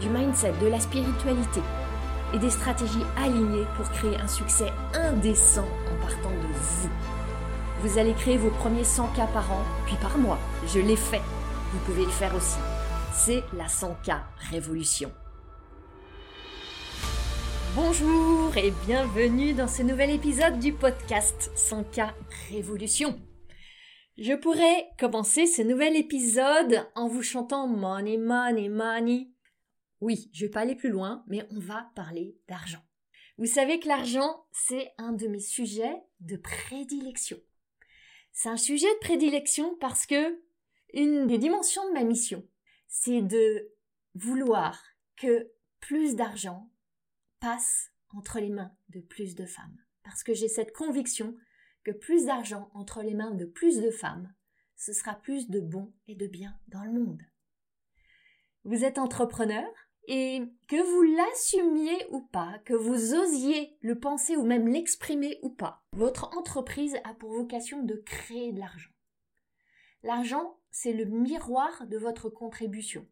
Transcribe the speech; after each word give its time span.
du 0.00 0.08
mindset, 0.08 0.52
de 0.60 0.66
la 0.66 0.80
spiritualité 0.80 1.60
et 2.34 2.38
des 2.38 2.50
stratégies 2.50 3.04
alignées 3.16 3.66
pour 3.76 3.88
créer 3.90 4.16
un 4.16 4.28
succès 4.28 4.72
indécent 4.94 5.66
en 5.90 6.00
partant 6.02 6.30
de 6.30 6.52
vous. 6.52 6.90
Vous 7.82 7.98
allez 7.98 8.14
créer 8.14 8.36
vos 8.36 8.50
premiers 8.50 8.84
100 8.84 9.08
k 9.08 9.16
par 9.32 9.52
an, 9.52 9.62
puis 9.86 9.96
par 9.96 10.18
mois. 10.18 10.38
Je 10.66 10.80
l'ai 10.80 10.96
fait. 10.96 11.20
Vous 11.72 11.78
pouvez 11.80 12.04
le 12.04 12.10
faire 12.10 12.34
aussi. 12.34 12.58
C'est 13.12 13.42
la 13.56 13.66
100K 13.66 14.18
Révolution. 14.50 15.12
Bonjour 17.74 18.56
et 18.56 18.72
bienvenue 18.86 19.52
dans 19.52 19.68
ce 19.68 19.82
nouvel 19.82 20.10
épisode 20.10 20.58
du 20.58 20.72
podcast 20.72 21.50
100K 21.56 22.10
Révolution. 22.50 23.18
Je 24.16 24.32
pourrais 24.32 24.88
commencer 24.98 25.46
ce 25.46 25.60
nouvel 25.60 25.96
épisode 25.96 26.88
en 26.94 27.08
vous 27.08 27.22
chantant 27.22 27.66
Money, 27.66 28.16
Money, 28.16 28.70
Money. 28.70 29.28
Oui, 30.06 30.30
je 30.32 30.44
vais 30.44 30.50
pas 30.52 30.60
aller 30.60 30.76
plus 30.76 30.90
loin, 30.90 31.24
mais 31.26 31.44
on 31.50 31.58
va 31.58 31.90
parler 31.96 32.38
d'argent. 32.46 32.86
Vous 33.38 33.46
savez 33.46 33.80
que 33.80 33.88
l'argent, 33.88 34.46
c'est 34.52 34.92
un 34.98 35.12
de 35.12 35.26
mes 35.26 35.40
sujets 35.40 36.00
de 36.20 36.36
prédilection. 36.36 37.40
C'est 38.30 38.48
un 38.48 38.56
sujet 38.56 38.86
de 38.86 39.00
prédilection 39.00 39.76
parce 39.80 40.06
que 40.06 40.40
une 40.94 41.26
des 41.26 41.38
dimensions 41.38 41.84
de 41.88 41.92
ma 41.92 42.04
mission, 42.04 42.46
c'est 42.86 43.20
de 43.20 43.74
vouloir 44.14 44.80
que 45.16 45.50
plus 45.80 46.14
d'argent 46.14 46.70
passe 47.40 47.90
entre 48.10 48.38
les 48.38 48.50
mains 48.50 48.76
de 48.90 49.00
plus 49.00 49.34
de 49.34 49.44
femmes. 49.44 49.76
Parce 50.04 50.22
que 50.22 50.34
j'ai 50.34 50.46
cette 50.46 50.72
conviction 50.72 51.34
que 51.82 51.90
plus 51.90 52.26
d'argent 52.26 52.70
entre 52.74 53.02
les 53.02 53.14
mains 53.14 53.34
de 53.34 53.44
plus 53.44 53.80
de 53.80 53.90
femmes, 53.90 54.32
ce 54.76 54.92
sera 54.92 55.16
plus 55.16 55.50
de 55.50 55.58
bon 55.58 55.92
et 56.06 56.14
de 56.14 56.28
bien 56.28 56.56
dans 56.68 56.84
le 56.84 56.92
monde. 56.92 57.22
Vous 58.62 58.84
êtes 58.84 58.98
entrepreneur 58.98 59.66
et 60.06 60.42
que 60.68 60.80
vous 60.80 61.02
l'assumiez 61.02 62.06
ou 62.10 62.20
pas, 62.20 62.60
que 62.64 62.74
vous 62.74 63.14
osiez 63.14 63.76
le 63.80 63.98
penser 63.98 64.36
ou 64.36 64.44
même 64.44 64.68
l'exprimer 64.68 65.38
ou 65.42 65.50
pas, 65.50 65.84
votre 65.92 66.36
entreprise 66.36 66.96
a 67.04 67.14
pour 67.14 67.32
vocation 67.32 67.82
de 67.82 67.94
créer 67.94 68.52
de 68.52 68.60
l'argent. 68.60 68.90
L'argent, 70.02 70.58
c'est 70.70 70.92
le 70.92 71.04
miroir 71.04 71.86
de 71.88 71.98
votre 71.98 72.28
contribution. 72.28 73.06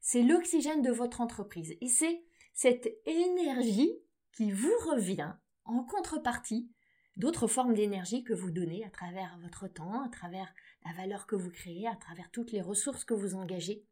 C'est 0.00 0.22
l'oxygène 0.22 0.82
de 0.82 0.90
votre 0.90 1.20
entreprise. 1.20 1.76
Et 1.80 1.88
c'est 1.88 2.22
cette 2.54 2.88
énergie 3.04 3.92
qui 4.32 4.50
vous 4.50 4.72
revient 4.86 5.34
en 5.64 5.84
contrepartie 5.84 6.70
d'autres 7.16 7.48
formes 7.48 7.74
d'énergie 7.74 8.24
que 8.24 8.32
vous 8.32 8.50
donnez 8.50 8.84
à 8.84 8.90
travers 8.90 9.36
votre 9.42 9.68
temps, 9.68 10.02
à 10.02 10.08
travers 10.08 10.54
la 10.86 10.92
valeur 10.92 11.26
que 11.26 11.36
vous 11.36 11.50
créez, 11.50 11.86
à 11.86 11.96
travers 11.96 12.30
toutes 12.30 12.52
les 12.52 12.62
ressources 12.62 13.04
que 13.04 13.14
vous 13.14 13.34
engagez. 13.34 13.84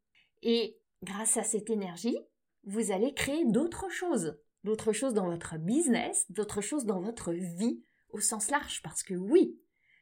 Et 0.43 0.79
grâce 1.03 1.37
à 1.37 1.43
cette 1.43 1.69
énergie, 1.69 2.17
vous 2.67 2.91
allez 2.91 3.15
créer 3.15 3.45
d'autres 3.45 3.89
choses, 3.89 4.39
d'autres 4.65 4.93
choses 4.93 5.15
dans 5.15 5.27
votre 5.27 5.57
business, 5.57 6.31
d'autres 6.31 6.61
choses 6.61 6.85
dans 6.85 7.01
votre 7.01 7.33
vie 7.33 7.83
au 8.11 8.21
sens 8.21 8.51
large, 8.51 8.83
parce 8.83 9.03
que 9.03 9.15
oui, 9.15 9.59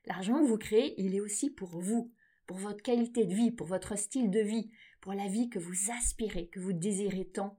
l'argent 0.07 0.41
que 0.41 0.49
vous 0.49 0.59
créez, 0.59 0.95
il 1.01 1.15
est 1.15 1.21
aussi 1.21 1.51
pour 1.51 1.79
vous, 1.79 2.13
pour 2.47 2.57
votre 2.57 2.83
qualité 2.83 3.27
de 3.27 3.35
vie, 3.35 3.51
pour 3.51 3.67
votre 3.67 3.97
style 3.97 4.31
de 4.31 4.41
vie, 4.41 4.71
pour 5.01 5.13
la 5.13 5.29
vie 5.29 5.49
que 5.51 5.59
vous 5.59 5.91
aspirez, 5.93 6.49
que 6.49 6.61
vous 6.61 6.73
désirez 6.73 7.27
tant 7.27 7.59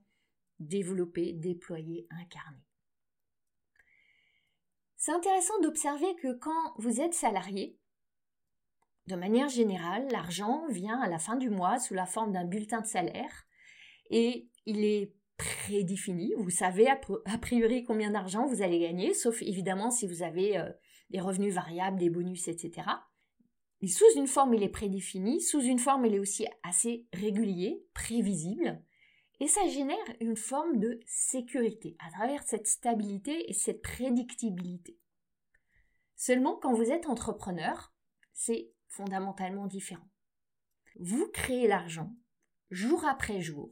développer, 0.60 1.34
déployer, 1.34 2.08
incarner. 2.10 2.64
C'est 4.96 5.12
intéressant 5.12 5.60
d'observer 5.62 6.16
que 6.16 6.34
quand 6.34 6.74
vous 6.78 7.02
êtes 7.02 7.14
salarié, 7.14 7.78
de 9.08 9.16
manière 9.16 9.50
générale, 9.50 10.08
l'argent 10.12 10.66
vient 10.70 11.00
à 11.00 11.10
la 11.10 11.20
fin 11.20 11.36
du 11.36 11.50
mois 11.50 11.78
sous 11.78 11.94
la 11.94 12.08
forme 12.08 12.32
d'un 12.32 12.46
bulletin 12.46 12.82
de 12.82 12.88
salaire 12.88 13.46
et 14.10 14.48
il 14.66 14.84
est 14.84 15.14
prédéfini. 15.38 16.34
Vous 16.38 16.50
savez 16.50 16.88
a 16.88 17.38
priori 17.38 17.84
combien 17.84 18.12
d'argent 18.12 18.46
vous 18.48 18.62
allez 18.62 18.80
gagner, 18.80 19.14
sauf 19.14 19.42
évidemment 19.42 19.92
si 19.92 20.08
vous 20.08 20.24
avez 20.24 20.58
euh, 20.58 20.72
des 21.10 21.20
revenus 21.20 21.54
variables, 21.54 22.00
des 22.00 22.10
bonus, 22.10 22.48
etc. 22.48 22.88
Et 23.82 23.88
sous 23.88 24.06
une 24.16 24.28
forme, 24.28 24.54
il 24.54 24.64
est 24.64 24.70
prédéfini, 24.70 25.42
sous 25.42 25.62
une 25.62 25.80
forme, 25.80 26.06
il 26.06 26.16
est 26.16 26.20
aussi 26.20 26.48
assez 26.64 27.06
régulier, 27.14 27.86
prévisible, 27.94 28.82
et 29.42 29.48
ça 29.48 29.68
génère 29.68 29.98
une 30.22 30.38
forme 30.38 30.80
de 30.80 31.00
sécurité 31.06 31.98
à 32.00 32.10
travers 32.10 32.44
cette 32.44 32.68
stabilité 32.68 33.50
et 33.50 33.54
cette 33.54 33.82
prédictibilité. 33.82 34.98
Seulement, 36.16 36.56
quand 36.56 36.74
vous 36.74 36.90
êtes 36.90 37.08
entrepreneur, 37.08 37.94
c'est 38.32 38.72
fondamentalement 38.88 39.68
différent. 39.68 40.08
Vous 40.98 41.28
créez 41.34 41.68
l'argent 41.68 42.16
jour 42.72 43.06
après 43.06 43.42
jour, 43.42 43.72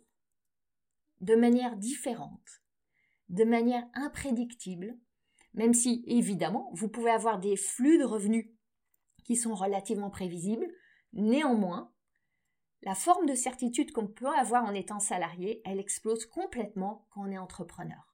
de 1.23 1.35
manière 1.35 1.77
différente, 1.77 2.61
de 3.29 3.45
manière 3.45 3.87
imprédictible, 3.93 4.97
même 5.53 5.73
si, 5.73 6.03
évidemment, 6.05 6.69
vous 6.73 6.89
pouvez 6.89 7.11
avoir 7.11 7.39
des 7.39 7.55
flux 7.55 7.97
de 7.97 8.03
revenus 8.03 8.49
qui 9.23 9.37
sont 9.37 9.55
relativement 9.55 10.09
prévisibles, 10.09 10.67
néanmoins, 11.13 11.93
la 12.81 12.95
forme 12.95 13.25
de 13.25 13.35
certitude 13.35 13.93
qu'on 13.93 14.07
peut 14.07 14.27
avoir 14.27 14.65
en 14.65 14.73
étant 14.73 14.99
salarié, 14.99 15.61
elle 15.63 15.79
explose 15.79 16.25
complètement 16.25 17.07
quand 17.11 17.21
on 17.25 17.31
est 17.31 17.37
entrepreneur. 17.37 18.13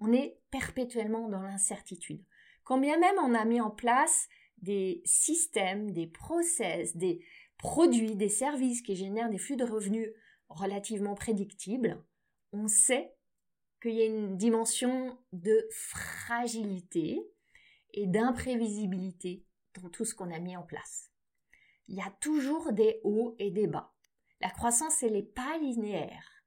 On 0.00 0.12
est 0.12 0.40
perpétuellement 0.50 1.28
dans 1.28 1.42
l'incertitude. 1.42 2.24
Quand 2.64 2.78
bien 2.78 2.98
même 2.98 3.16
on 3.22 3.34
a 3.34 3.44
mis 3.44 3.60
en 3.60 3.70
place 3.70 4.28
des 4.62 5.02
systèmes, 5.04 5.90
des 5.90 6.06
process, 6.06 6.96
des 6.96 7.22
produits, 7.58 8.16
des 8.16 8.30
services 8.30 8.80
qui 8.80 8.96
génèrent 8.96 9.28
des 9.28 9.38
flux 9.38 9.56
de 9.56 9.64
revenus 9.64 10.08
relativement 10.48 11.14
prédictibles, 11.14 12.02
on 12.52 12.68
sait 12.68 13.14
qu'il 13.82 13.92
y 13.92 14.02
a 14.02 14.06
une 14.06 14.36
dimension 14.36 15.18
de 15.32 15.66
fragilité 15.70 17.20
et 17.92 18.06
d'imprévisibilité 18.06 19.44
dans 19.74 19.88
tout 19.90 20.04
ce 20.04 20.14
qu'on 20.14 20.32
a 20.32 20.38
mis 20.38 20.56
en 20.56 20.62
place 20.62 21.10
il 21.88 21.96
y 21.96 22.02
a 22.02 22.10
toujours 22.20 22.72
des 22.72 23.00
hauts 23.04 23.34
et 23.38 23.50
des 23.50 23.66
bas. 23.66 23.92
La 24.40 24.50
croissance, 24.50 25.02
elle 25.02 25.12
n'est 25.12 25.22
pas 25.22 25.58
linéaire. 25.58 26.44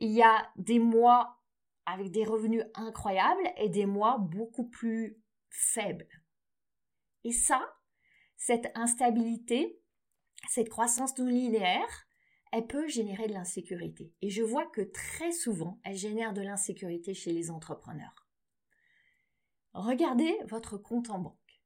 Il 0.00 0.10
y 0.10 0.22
a 0.22 0.50
des 0.56 0.78
mois 0.78 1.42
avec 1.84 2.10
des 2.10 2.24
revenus 2.24 2.64
incroyables 2.74 3.50
et 3.56 3.68
des 3.68 3.86
mois 3.86 4.18
beaucoup 4.18 4.68
plus 4.68 5.20
faibles. 5.50 6.08
Et 7.24 7.32
ça, 7.32 7.60
cette 8.36 8.70
instabilité, 8.74 9.80
cette 10.48 10.68
croissance 10.68 11.16
non 11.18 11.26
linéaire, 11.26 12.06
elle 12.52 12.66
peut 12.66 12.86
générer 12.86 13.26
de 13.26 13.32
l'insécurité. 13.32 14.12
Et 14.20 14.28
je 14.28 14.42
vois 14.42 14.66
que 14.66 14.82
très 14.82 15.32
souvent, 15.32 15.80
elle 15.84 15.96
génère 15.96 16.34
de 16.34 16.42
l'insécurité 16.42 17.14
chez 17.14 17.32
les 17.32 17.50
entrepreneurs. 17.50 18.28
Regardez 19.72 20.36
votre 20.48 20.76
compte 20.76 21.08
en 21.08 21.18
banque. 21.18 21.62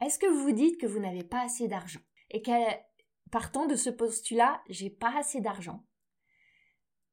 Est-ce 0.00 0.18
que 0.18 0.26
vous 0.26 0.50
dites 0.50 0.80
que 0.80 0.86
vous 0.86 0.98
n'avez 0.98 1.22
pas 1.22 1.42
assez 1.42 1.68
d'argent 1.68 2.00
et 2.30 2.42
que, 2.42 2.50
partant 3.30 3.66
de 3.66 3.76
ce 3.76 3.88
postulat, 3.88 4.60
j'ai 4.68 4.90
pas 4.90 5.16
assez 5.16 5.40
d'argent, 5.40 5.86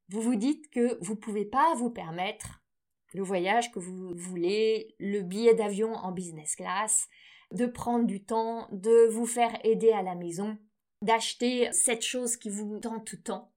vous 0.08 0.20
vous 0.20 0.34
dites 0.34 0.68
que 0.70 0.98
vous 1.02 1.14
ne 1.14 1.18
pouvez 1.18 1.44
pas 1.46 1.74
vous 1.74 1.90
permettre 1.90 2.62
le 3.14 3.22
voyage 3.22 3.70
que 3.70 3.78
vous 3.78 4.12
voulez, 4.16 4.96
le 4.98 5.22
billet 5.22 5.54
d'avion 5.54 5.94
en 5.94 6.10
business 6.10 6.56
class, 6.56 7.08
de 7.52 7.66
prendre 7.66 8.06
du 8.06 8.24
temps, 8.24 8.68
de 8.72 9.06
vous 9.06 9.24
faire 9.24 9.56
aider 9.64 9.92
à 9.92 10.02
la 10.02 10.16
maison, 10.16 10.58
d'acheter 11.04 11.70
cette 11.72 12.02
chose 12.02 12.36
qui 12.36 12.48
vous 12.48 12.78
tente 12.80 13.22
tant. 13.22 13.52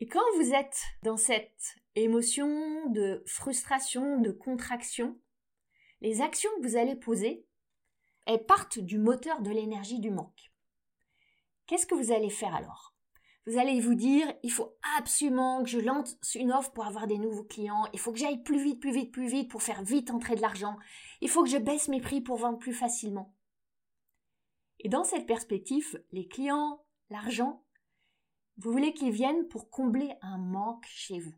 Et 0.00 0.06
quand 0.06 0.24
vous 0.36 0.52
êtes 0.52 0.80
dans 1.02 1.18
cette 1.18 1.76
émotion 1.94 2.90
de 2.90 3.22
frustration, 3.26 4.18
de 4.18 4.32
contraction, 4.32 5.18
les 6.00 6.22
actions 6.22 6.50
que 6.56 6.66
vous 6.66 6.76
allez 6.76 6.96
poser, 6.96 7.46
elles 8.26 8.44
partent 8.44 8.78
du 8.78 8.98
moteur 8.98 9.42
de 9.42 9.50
l'énergie 9.50 10.00
du 10.00 10.10
manque. 10.10 10.52
Qu'est-ce 11.66 11.86
que 11.86 11.94
vous 11.94 12.12
allez 12.12 12.30
faire 12.30 12.54
alors? 12.54 12.94
Vous 13.46 13.58
allez 13.58 13.80
vous 13.80 13.94
dire, 13.94 14.32
il 14.42 14.52
faut 14.52 14.76
absolument 14.96 15.62
que 15.62 15.68
je 15.68 15.80
lance 15.80 16.16
une 16.34 16.52
offre 16.52 16.72
pour 16.72 16.86
avoir 16.86 17.06
des 17.06 17.18
nouveaux 17.18 17.44
clients, 17.44 17.86
il 17.92 17.98
faut 17.98 18.12
que 18.12 18.18
j'aille 18.18 18.42
plus 18.42 18.62
vite, 18.62 18.80
plus 18.80 18.92
vite, 18.92 19.12
plus 19.12 19.26
vite 19.26 19.50
pour 19.50 19.62
faire 19.62 19.82
vite 19.82 20.10
entrer 20.10 20.36
de 20.36 20.40
l'argent, 20.40 20.76
il 21.20 21.28
faut 21.28 21.42
que 21.42 21.50
je 21.50 21.58
baisse 21.58 21.88
mes 21.88 22.00
prix 22.00 22.20
pour 22.20 22.38
vendre 22.38 22.58
plus 22.58 22.72
facilement. 22.72 23.34
Et 24.82 24.88
dans 24.88 25.04
cette 25.04 25.26
perspective, 25.26 26.04
les 26.10 26.28
clients, 26.28 26.84
l'argent, 27.08 27.64
Vous 28.58 28.70
voulez 28.70 28.92
qu'ils 28.92 29.12
viennent 29.12 29.48
pour 29.48 29.70
combler 29.70 30.12
un 30.20 30.36
manque 30.36 30.84
chez 30.86 31.18
vous. 31.18 31.34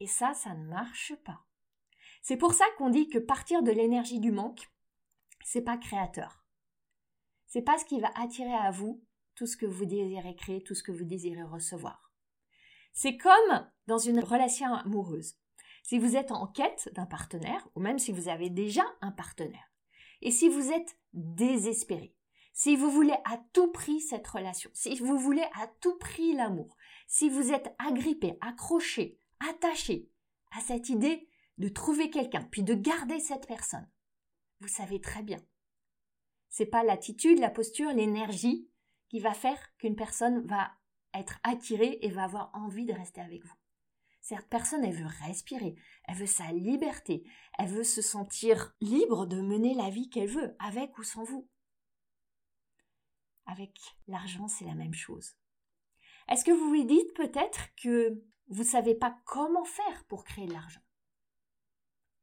Et 0.00 0.06
ça, 0.06 0.34
ça 0.34 0.54
ne 0.54 0.66
marche 0.68 1.14
pas. 1.24 1.46
C'est 2.20 2.36
pour 2.36 2.52
ça 2.52 2.66
qu'on 2.76 2.90
dit 2.90 3.08
que 3.08 3.18
partir 3.18 3.62
de 3.62 3.70
l'énergie 3.70 4.20
du 4.20 4.32
manque, 4.32 4.68
c'est 5.44 5.62
pas 5.62 5.78
créateur. 5.78 6.44
C'est 7.46 7.62
pas 7.62 7.78
ce 7.78 7.84
qui 7.84 8.00
va 8.00 8.10
attirer 8.16 8.52
à 8.52 8.70
vous 8.70 9.02
tout 9.34 9.46
ce 9.46 9.56
que 9.56 9.64
vous 9.64 9.86
désirez 9.86 10.34
créer, 10.34 10.62
tout 10.62 10.74
ce 10.74 10.82
que 10.82 10.92
vous 10.92 11.04
désirez 11.04 11.44
recevoir. 11.44 12.12
C'est 12.92 13.16
comme 13.16 13.70
dans 13.86 13.98
une 13.98 14.20
relation 14.20 14.74
amoureuse. 14.74 15.38
Si 15.84 15.98
vous 15.98 16.16
êtes 16.16 16.32
en 16.32 16.48
quête 16.48 16.90
d'un 16.94 17.06
partenaire, 17.06 17.68
ou 17.76 17.80
même 17.80 17.98
si 17.98 18.10
vous 18.10 18.28
avez 18.28 18.50
déjà 18.50 18.82
un 19.00 19.12
partenaire, 19.12 19.72
et 20.20 20.32
si 20.32 20.48
vous 20.48 20.72
êtes 20.72 20.98
désespéré, 21.12 22.15
si 22.56 22.74
vous 22.74 22.90
voulez 22.90 23.14
à 23.26 23.38
tout 23.52 23.70
prix 23.70 24.00
cette 24.00 24.26
relation, 24.26 24.70
si 24.72 24.96
vous 24.96 25.18
voulez 25.18 25.44
à 25.52 25.66
tout 25.82 25.98
prix 25.98 26.32
l'amour, 26.32 26.74
si 27.06 27.28
vous 27.28 27.52
êtes 27.52 27.74
agrippé, 27.78 28.38
accroché, 28.40 29.20
attaché 29.46 30.08
à 30.52 30.62
cette 30.62 30.88
idée 30.88 31.28
de 31.58 31.68
trouver 31.68 32.08
quelqu'un, 32.08 32.48
puis 32.50 32.62
de 32.62 32.72
garder 32.72 33.20
cette 33.20 33.46
personne, 33.46 33.86
vous 34.60 34.68
savez 34.68 35.02
très 35.02 35.22
bien. 35.22 35.38
C'est 36.48 36.64
pas 36.64 36.82
l'attitude, 36.82 37.40
la 37.40 37.50
posture, 37.50 37.92
l'énergie 37.92 38.70
qui 39.10 39.20
va 39.20 39.34
faire 39.34 39.60
qu'une 39.76 39.94
personne 39.94 40.40
va 40.46 40.72
être 41.12 41.38
attirée 41.42 41.98
et 42.00 42.08
va 42.08 42.24
avoir 42.24 42.50
envie 42.54 42.86
de 42.86 42.94
rester 42.94 43.20
avec 43.20 43.44
vous. 43.44 43.56
Cette 44.22 44.48
personne, 44.48 44.82
elle 44.82 44.96
veut 44.96 45.10
respirer, 45.26 45.76
elle 46.08 46.16
veut 46.16 46.26
sa 46.26 46.50
liberté, 46.52 47.22
elle 47.58 47.68
veut 47.68 47.84
se 47.84 48.00
sentir 48.00 48.74
libre 48.80 49.26
de 49.26 49.42
mener 49.42 49.74
la 49.74 49.90
vie 49.90 50.08
qu'elle 50.08 50.30
veut, 50.30 50.56
avec 50.58 50.96
ou 50.96 51.02
sans 51.02 51.22
vous. 51.22 51.46
Avec 53.46 53.78
l'argent, 54.08 54.48
c'est 54.48 54.64
la 54.64 54.74
même 54.74 54.94
chose. 54.94 55.36
Est-ce 56.28 56.44
que 56.44 56.50
vous 56.50 56.68
vous 56.68 56.84
dites 56.84 57.14
peut-être 57.14 57.74
que 57.76 58.22
vous 58.48 58.62
ne 58.62 58.68
savez 58.68 58.94
pas 58.94 59.16
comment 59.24 59.64
faire 59.64 60.04
pour 60.06 60.24
créer 60.24 60.46
de 60.46 60.52
l'argent? 60.52 60.80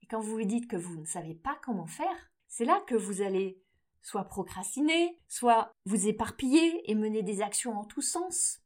Et 0.02 0.08
quand 0.08 0.20
vous 0.20 0.34
vous 0.34 0.44
dites 0.44 0.68
que 0.68 0.76
vous 0.76 0.98
ne 0.98 1.06
savez 1.06 1.34
pas 1.34 1.58
comment 1.64 1.88
faire, 1.88 2.32
c'est 2.48 2.66
là 2.66 2.82
que 2.88 2.96
vous 2.96 3.22
allez 3.22 3.62
soit 4.02 4.26
procrastiner, 4.26 5.18
soit 5.28 5.74
vous 5.86 6.08
éparpiller 6.08 6.90
et 6.92 6.96
mener 6.96 7.24
des 7.24 7.42
actions 7.42 7.78
en 7.78 7.86
tous 7.86 8.02
sens. 8.02 8.60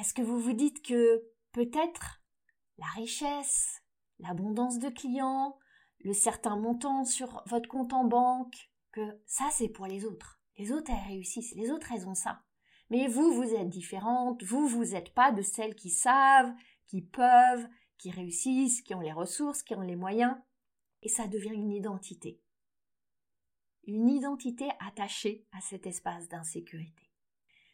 Est-ce 0.00 0.12
que 0.12 0.22
vous 0.22 0.40
vous 0.40 0.52
dites 0.52 0.82
que 0.84 1.24
peut-être 1.52 2.20
la 2.76 2.86
richesse, 2.96 3.82
l'abondance 4.18 4.80
de 4.80 4.88
clients, 4.88 5.58
le 6.00 6.12
certain 6.12 6.56
montant 6.56 7.04
sur 7.04 7.42
votre 7.46 7.68
compte 7.68 7.92
en 7.92 8.04
banque, 8.04 8.70
que 8.90 9.20
ça 9.26 9.48
c'est 9.52 9.68
pour 9.68 9.86
les 9.86 10.04
autres? 10.04 10.37
Les 10.58 10.72
autres 10.72 10.90
elles 10.90 11.08
réussissent, 11.08 11.54
les 11.54 11.70
autres 11.70 11.92
elles 11.92 12.08
ont 12.08 12.14
ça. 12.14 12.42
Mais 12.90 13.06
vous, 13.06 13.32
vous 13.32 13.54
êtes 13.54 13.68
différente, 13.68 14.42
vous, 14.42 14.66
vous 14.66 14.84
n'êtes 14.86 15.14
pas 15.14 15.30
de 15.30 15.42
celles 15.42 15.74
qui 15.74 15.90
savent, 15.90 16.52
qui 16.86 17.02
peuvent, 17.02 17.68
qui 17.98 18.10
réussissent, 18.10 18.82
qui 18.82 18.94
ont 18.94 19.00
les 19.00 19.12
ressources, 19.12 19.62
qui 19.62 19.74
ont 19.74 19.82
les 19.82 19.96
moyens. 19.96 20.36
Et 21.02 21.08
ça 21.08 21.26
devient 21.26 21.54
une 21.54 21.72
identité. 21.72 22.40
Une 23.86 24.08
identité 24.08 24.68
attachée 24.80 25.46
à 25.52 25.60
cet 25.60 25.86
espace 25.86 26.28
d'insécurité. 26.28 27.08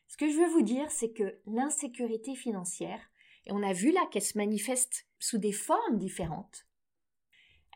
Ce 0.07 0.17
que 0.17 0.29
je 0.29 0.37
veux 0.37 0.49
vous 0.49 0.63
dire, 0.63 0.91
c'est 0.91 1.13
que 1.13 1.41
l'insécurité 1.47 2.35
financière, 2.35 3.01
et 3.47 3.53
on 3.53 3.63
a 3.63 3.73
vu 3.73 3.93
là 3.93 4.07
qu'elle 4.11 4.23
se 4.23 4.39
manifeste 4.39 5.07
sous 5.19 5.39
des 5.39 5.53
formes 5.53 5.99
différentes, 5.99 6.67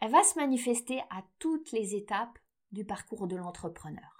elle 0.01 0.11
va 0.11 0.23
se 0.23 0.39
manifester 0.39 1.01
à 1.11 1.25
toutes 1.39 1.73
les 1.73 1.95
étapes 1.95 2.39
du 2.71 2.85
parcours 2.85 3.27
de 3.27 3.37
l'entrepreneur. 3.37 4.18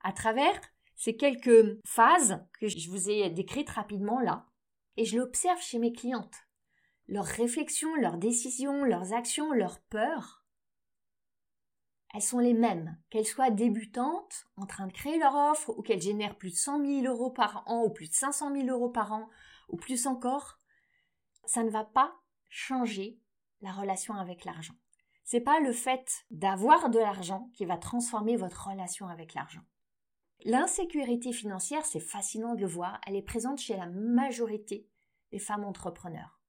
À 0.00 0.12
travers 0.12 0.60
ces 0.96 1.16
quelques 1.16 1.78
phases 1.84 2.44
que 2.60 2.68
je 2.68 2.90
vous 2.90 3.08
ai 3.10 3.30
décrites 3.30 3.70
rapidement 3.70 4.20
là, 4.20 4.46
et 4.96 5.04
je 5.04 5.16
l'observe 5.16 5.60
chez 5.60 5.78
mes 5.78 5.92
clientes. 5.92 6.36
Leurs 7.06 7.24
réflexions, 7.24 7.94
leurs 7.96 8.18
décisions, 8.18 8.84
leurs 8.84 9.12
actions, 9.12 9.52
leurs 9.52 9.80
peurs, 9.80 10.44
elles 12.14 12.22
sont 12.22 12.38
les 12.38 12.54
mêmes, 12.54 12.98
qu'elles 13.10 13.26
soient 13.26 13.50
débutantes, 13.50 14.46
en 14.56 14.66
train 14.66 14.86
de 14.86 14.92
créer 14.92 15.18
leur 15.18 15.34
offre, 15.34 15.70
ou 15.76 15.82
qu'elles 15.82 16.00
génèrent 16.00 16.36
plus 16.36 16.50
de 16.50 16.56
100 16.56 16.84
000 16.84 17.06
euros 17.06 17.30
par 17.30 17.62
an, 17.66 17.84
ou 17.84 17.90
plus 17.90 18.08
de 18.08 18.14
500 18.14 18.54
000 18.54 18.68
euros 18.68 18.88
par 18.88 19.12
an, 19.12 19.28
ou 19.68 19.76
plus 19.76 20.06
encore, 20.06 20.58
ça 21.44 21.62
ne 21.62 21.70
va 21.70 21.84
pas 21.84 22.14
changer 22.48 23.20
la 23.60 23.72
relation 23.72 24.14
avec 24.14 24.44
l'argent. 24.44 24.74
C'est 25.24 25.40
pas 25.40 25.60
le 25.60 25.72
fait 25.72 26.24
d'avoir 26.30 26.88
de 26.88 26.98
l'argent 26.98 27.50
qui 27.52 27.66
va 27.66 27.76
transformer 27.76 28.36
votre 28.36 28.68
relation 28.68 29.08
avec 29.08 29.34
l'argent. 29.34 29.62
L'insécurité 30.44 31.32
financière, 31.32 31.84
c'est 31.84 32.00
fascinant 32.00 32.54
de 32.54 32.60
le 32.60 32.66
voir, 32.68 33.00
elle 33.06 33.16
est 33.16 33.22
présente 33.22 33.58
chez 33.58 33.76
la 33.76 33.86
majorité 33.86 34.88
des 35.32 35.38
femmes 35.38 35.64
entrepreneurs. 35.64 36.40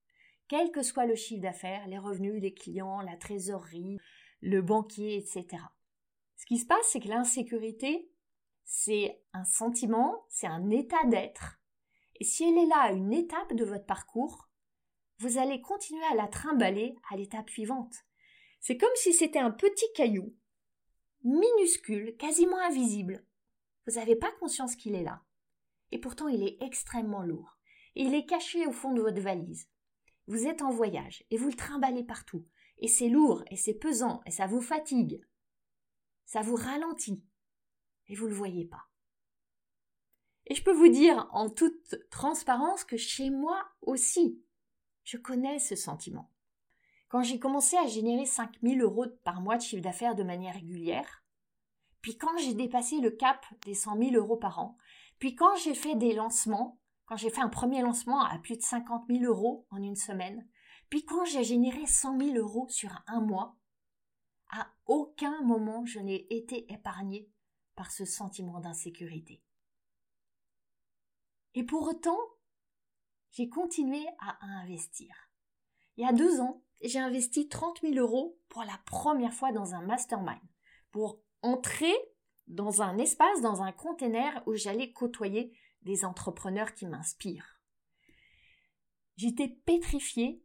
Quel 0.48 0.72
que 0.72 0.84
soit 0.84 1.06
le 1.06 1.16
chiffre 1.16 1.42
d'affaires, 1.42 1.88
les 1.88 1.98
revenus, 1.98 2.42
les 2.42 2.54
clients, 2.54 3.02
la 3.02 3.18
trésorerie, 3.18 3.98
le 4.42 4.62
banquier, 4.62 5.18
etc. 5.18 5.64
Ce 6.38 6.46
qui 6.46 6.58
se 6.58 6.66
passe, 6.66 6.88
c'est 6.88 7.00
que 7.00 7.08
l'insécurité, 7.08 8.12
c'est 8.64 9.22
un 9.34 9.44
sentiment, 9.44 10.26
c'est 10.30 10.48
un 10.48 10.70
état 10.70 11.04
d'être. 11.06 11.60
Et 12.20 12.24
si 12.24 12.44
elle 12.44 12.58
est 12.58 12.68
là 12.68 12.82
à 12.82 12.92
une 12.92 13.14
étape 13.14 13.54
de 13.54 13.66
votre 13.66 13.86
parcours, 13.86 14.50
vous 15.20 15.38
allez 15.38 15.62
continuer 15.62 16.04
à 16.12 16.16
la 16.16 16.28
trimballer 16.28 16.96
à 17.12 17.18
l'étape 17.18 17.50
suivante. 17.50 17.96
C'est 18.60 18.78
comme 18.78 18.90
si 18.96 19.14
c'était 19.14 19.40
un 19.40 19.52
petit 19.52 19.92
caillou, 19.96 20.36
minuscule, 21.24 22.16
quasiment 22.18 22.60
invisible. 22.60 23.26
Vous 23.88 23.96
n'avez 23.96 24.16
pas 24.16 24.32
conscience 24.40 24.76
qu'il 24.76 24.96
est 24.96 25.04
là. 25.04 25.24
Et 25.92 26.00
pourtant, 26.00 26.28
il 26.28 26.44
est 26.44 26.58
extrêmement 26.62 27.24
lourd. 27.24 27.58
Il 27.96 28.14
est 28.14 28.26
caché 28.26 28.66
au 28.68 28.72
fond 28.72 28.94
de 28.94 29.02
votre 29.02 29.22
valise. 29.22 29.68
Vous 30.28 30.46
êtes 30.46 30.62
en 30.62 30.70
voyage 30.70 31.24
et 31.32 31.38
vous 31.38 31.48
le 31.48 31.56
trimballez 31.56 32.04
partout. 32.04 32.46
Et 32.78 32.88
c'est 32.88 33.10
lourd 33.10 33.44
et 33.50 33.56
c'est 33.56 33.74
pesant 33.74 34.22
et 34.26 34.32
ça 34.32 34.48
vous 34.48 34.62
fatigue. 34.62 35.22
Ça 36.26 36.42
vous 36.42 36.56
ralentit. 36.56 37.24
Et 38.08 38.16
vous 38.16 38.26
ne 38.26 38.30
le 38.30 38.36
voyez 38.36 38.66
pas. 38.66 38.90
Et 40.46 40.56
je 40.56 40.64
peux 40.64 40.74
vous 40.74 40.90
dire 40.90 41.28
en 41.32 41.50
toute 41.50 41.96
transparence 42.10 42.84
que 42.84 42.98
chez 42.98 43.30
moi 43.30 43.68
aussi, 43.82 44.42
je 45.04 45.18
connais 45.18 45.60
ce 45.60 45.76
sentiment. 45.76 46.32
Quand 47.08 47.24
j'ai 47.24 47.40
commencé 47.40 47.76
à 47.78 47.88
générer 47.88 48.26
5000 48.26 48.82
euros 48.82 49.08
par 49.24 49.42
mois 49.42 49.58
de 49.58 49.64
chiffre 49.64 49.82
d'affaires 49.82 50.16
de 50.16 50.24
manière 50.24 50.54
régulière, 50.54 51.19
puis 52.02 52.18
quand 52.18 52.38
j'ai 52.38 52.54
dépassé 52.54 53.00
le 53.00 53.12
cap 53.12 53.46
des 53.66 53.74
100 53.74 53.98
000 53.98 54.16
euros 54.16 54.38
par 54.38 54.60
an, 54.60 54.78
puis 55.20 55.36
quand 55.36 55.56
j'ai 55.58 55.76
fait 55.76 55.96
des 55.96 56.14
lancements, 56.14 56.80
quand 57.06 57.18
j'ai 57.18 57.30
fait 57.30 57.42
un 57.42 57.50
premier 57.50 57.82
lancement 57.82 58.24
à 58.24 58.38
plus 58.40 58.58
de 58.58 58.62
50 58.62 59.06
000 59.10 59.24
euros 59.24 59.68
en 59.70 59.82
une 59.82 59.96
semaine, 59.96 60.48
puis 60.90 61.06
quand 61.06 61.26
j'ai 61.26 61.44
généré 61.44 61.86
100 61.86 62.20
000 62.20 62.36
euros 62.38 62.68
sur 62.70 62.92
un 63.08 63.20
mois, 63.20 63.58
à 64.52 64.72
aucun 64.86 65.42
moment 65.42 65.86
je 65.86 66.00
n'ai 66.00 66.26
été 66.34 66.72
épargnée 66.72 67.30
par 67.76 67.92
ce 67.92 68.06
sentiment 68.06 68.60
d'insécurité. 68.60 69.44
Et 71.56 71.64
pour 71.64 71.88
autant, 71.88 72.20
j'ai 73.32 73.50
continué 73.50 74.06
à 74.20 74.38
investir. 74.62 75.14
Il 75.98 76.04
y 76.04 76.08
a 76.08 76.14
deux 76.14 76.40
ans, 76.40 76.64
j'ai 76.82 77.00
investi 77.00 77.50
30 77.50 77.82
000 77.82 77.96
euros 77.96 78.40
pour 78.48 78.64
la 78.64 78.78
première 78.86 79.34
fois 79.34 79.52
dans 79.52 79.74
un 79.74 79.82
mastermind, 79.82 80.40
pour 80.92 81.22
entrer 81.42 81.94
dans 82.48 82.82
un 82.82 82.98
espace, 82.98 83.42
dans 83.42 83.62
un 83.62 83.72
container 83.72 84.44
où 84.46 84.56
j'allais 84.56 84.92
côtoyer 84.92 85.54
des 85.84 86.04
entrepreneurs 86.06 86.74
qui 86.74 86.86
m'inspirent. 86.86 87.62
J'étais 89.18 89.48
pétrifiée 89.48 90.44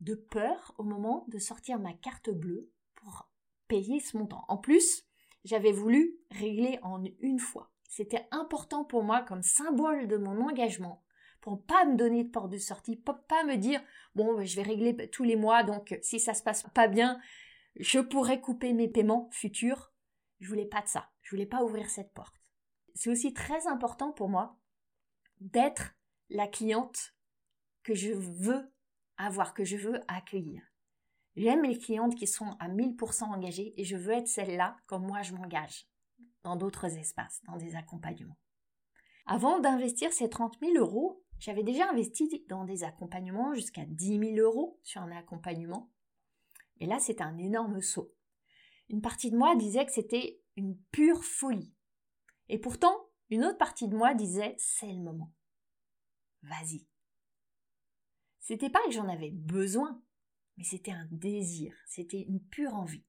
de 0.00 0.14
peur 0.14 0.74
au 0.78 0.84
moment 0.84 1.24
de 1.28 1.38
sortir 1.38 1.78
ma 1.78 1.92
carte 1.94 2.30
bleue 2.30 2.70
pour 2.94 3.30
payer 3.68 4.00
ce 4.00 4.16
montant. 4.16 4.44
En 4.48 4.58
plus, 4.58 5.04
j'avais 5.44 5.72
voulu 5.72 6.18
régler 6.30 6.78
en 6.82 7.02
une 7.20 7.38
fois. 7.38 7.72
C'était 7.88 8.26
important 8.30 8.84
pour 8.84 9.02
moi 9.02 9.22
comme 9.22 9.42
symbole 9.42 10.08
de 10.08 10.16
mon 10.16 10.40
engagement 10.42 11.02
pour 11.40 11.62
pas 11.62 11.84
me 11.84 11.96
donner 11.96 12.24
de 12.24 12.30
porte 12.30 12.50
de 12.50 12.58
sortie, 12.58 12.96
pour 12.96 13.18
pas 13.24 13.44
me 13.44 13.56
dire 13.56 13.82
bon 14.14 14.34
ben, 14.34 14.44
je 14.44 14.56
vais 14.56 14.62
régler 14.62 15.10
tous 15.10 15.24
les 15.24 15.36
mois 15.36 15.62
donc 15.62 15.98
si 16.02 16.18
ça 16.18 16.32
se 16.34 16.42
passe 16.42 16.62
pas 16.74 16.88
bien, 16.88 17.20
je 17.76 18.00
pourrais 18.00 18.40
couper 18.40 18.72
mes 18.72 18.88
paiements 18.88 19.28
futurs. 19.30 19.93
Je 20.44 20.50
voulais 20.50 20.66
pas 20.66 20.82
de 20.82 20.88
ça. 20.88 21.08
Je 21.22 21.30
voulais 21.30 21.46
pas 21.46 21.64
ouvrir 21.64 21.88
cette 21.88 22.12
porte. 22.12 22.38
C'est 22.94 23.08
aussi 23.08 23.32
très 23.32 23.66
important 23.66 24.12
pour 24.12 24.28
moi 24.28 24.58
d'être 25.40 25.94
la 26.28 26.46
cliente 26.46 27.14
que 27.82 27.94
je 27.94 28.12
veux 28.12 28.70
avoir, 29.16 29.54
que 29.54 29.64
je 29.64 29.78
veux 29.78 30.02
accueillir. 30.06 30.60
J'aime 31.34 31.62
les 31.62 31.78
clientes 31.78 32.14
qui 32.14 32.26
sont 32.26 32.58
à 32.60 32.68
1000% 32.68 33.24
engagées 33.24 33.72
et 33.80 33.84
je 33.84 33.96
veux 33.96 34.12
être 34.12 34.28
celle-là 34.28 34.76
comme 34.84 35.06
moi 35.06 35.22
je 35.22 35.32
m'engage 35.32 35.88
dans 36.42 36.56
d'autres 36.56 36.98
espaces, 36.98 37.40
dans 37.46 37.56
des 37.56 37.74
accompagnements. 37.74 38.36
Avant 39.24 39.60
d'investir 39.60 40.12
ces 40.12 40.28
30 40.28 40.58
000 40.60 40.74
euros, 40.76 41.24
j'avais 41.38 41.62
déjà 41.62 41.88
investi 41.88 42.44
dans 42.50 42.64
des 42.64 42.84
accompagnements 42.84 43.54
jusqu'à 43.54 43.86
10 43.86 44.18
000 44.18 44.36
euros 44.36 44.78
sur 44.82 45.00
un 45.00 45.16
accompagnement. 45.16 45.90
Et 46.80 46.86
là, 46.86 46.98
c'est 47.00 47.22
un 47.22 47.38
énorme 47.38 47.80
saut. 47.80 48.12
Une 48.88 49.00
partie 49.00 49.30
de 49.30 49.36
moi 49.36 49.56
disait 49.56 49.84
que 49.86 49.92
c'était 49.92 50.40
une 50.56 50.78
pure 50.90 51.24
folie. 51.24 51.72
Et 52.48 52.58
pourtant, 52.58 53.10
une 53.30 53.44
autre 53.44 53.58
partie 53.58 53.88
de 53.88 53.96
moi 53.96 54.14
disait 54.14 54.54
c'est 54.58 54.92
le 54.92 55.00
moment. 55.00 55.32
vas-y. 56.42 56.86
C'était 58.40 58.70
pas 58.70 58.84
que 58.84 58.90
j'en 58.90 59.08
avais 59.08 59.30
besoin, 59.30 60.02
mais 60.56 60.64
c'était 60.64 60.90
un 60.90 61.08
désir, 61.10 61.74
c'était 61.86 62.20
une 62.20 62.44
pure 62.44 62.74
envie. 62.74 63.06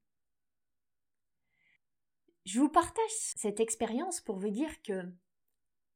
Je 2.46 2.60
vous 2.60 2.70
partage 2.70 3.12
cette 3.36 3.60
expérience 3.60 4.22
pour 4.22 4.38
vous 4.38 4.50
dire 4.50 4.82
que 4.82 5.12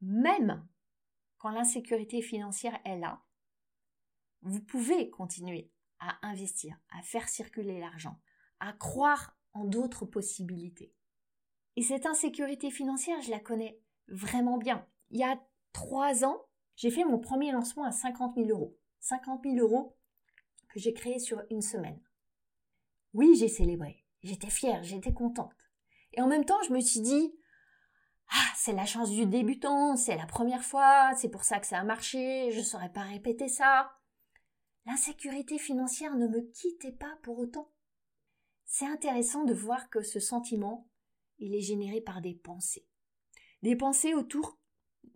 même 0.01 0.67
quand 1.37 1.51
l'insécurité 1.51 2.21
financière 2.21 2.77
est 2.83 2.97
là, 2.97 3.23
vous 4.41 4.61
pouvez 4.61 5.09
continuer 5.09 5.71
à 5.99 6.27
investir, 6.27 6.77
à 6.89 7.01
faire 7.01 7.29
circuler 7.29 7.79
l'argent, 7.79 8.19
à 8.59 8.73
croire 8.73 9.38
en 9.53 9.65
d'autres 9.65 10.05
possibilités. 10.05 10.93
Et 11.75 11.81
cette 11.81 12.05
insécurité 12.05 12.71
financière, 12.71 13.21
je 13.21 13.31
la 13.31 13.39
connais 13.39 13.79
vraiment 14.07 14.57
bien. 14.57 14.85
Il 15.11 15.19
y 15.19 15.23
a 15.23 15.39
trois 15.73 16.25
ans, 16.25 16.45
j'ai 16.75 16.91
fait 16.91 17.05
mon 17.05 17.19
premier 17.19 17.51
lancement 17.51 17.83
à 17.83 17.91
50 17.91 18.35
000 18.35 18.49
euros. 18.49 18.77
50 18.99 19.43
000 19.43 19.57
euros 19.57 19.97
que 20.69 20.79
j'ai 20.79 20.93
créé 20.93 21.19
sur 21.19 21.41
une 21.49 21.61
semaine. 21.61 21.99
Oui, 23.13 23.35
j'ai 23.35 23.47
célébré. 23.47 24.05
J'étais 24.23 24.49
fière, 24.49 24.83
j'étais 24.83 25.13
contente. 25.13 25.53
Et 26.13 26.21
en 26.21 26.27
même 26.27 26.45
temps, 26.45 26.61
je 26.67 26.73
me 26.73 26.79
suis 26.81 27.01
dit, 27.01 27.33
ah, 28.31 28.51
c'est 28.55 28.73
la 28.73 28.85
chance 28.85 29.09
du 29.09 29.25
débutant, 29.25 29.95
c'est 29.95 30.15
la 30.15 30.25
première 30.25 30.63
fois, 30.63 31.13
c'est 31.15 31.29
pour 31.29 31.43
ça 31.43 31.59
que 31.59 31.67
ça 31.67 31.79
a 31.79 31.83
marché, 31.83 32.51
je 32.51 32.59
ne 32.59 32.63
saurais 32.63 32.91
pas 32.91 33.03
répéter 33.03 33.47
ça. 33.47 33.91
L'insécurité 34.85 35.57
financière 35.57 36.15
ne 36.15 36.27
me 36.27 36.41
quittait 36.51 36.91
pas 36.91 37.17
pour 37.23 37.39
autant. 37.39 37.71
C'est 38.71 38.85
intéressant 38.85 39.45
de 39.45 39.53
voir 39.53 39.89
que 39.89 40.03
ce 40.03 40.19
sentiment, 40.19 40.87
il 41.39 41.55
est 41.55 41.61
généré 41.61 42.01
par 42.01 42.21
des 42.21 42.35
pensées. 42.35 42.85
Des 43.63 43.75
pensées 43.75 44.13
autour 44.13 44.59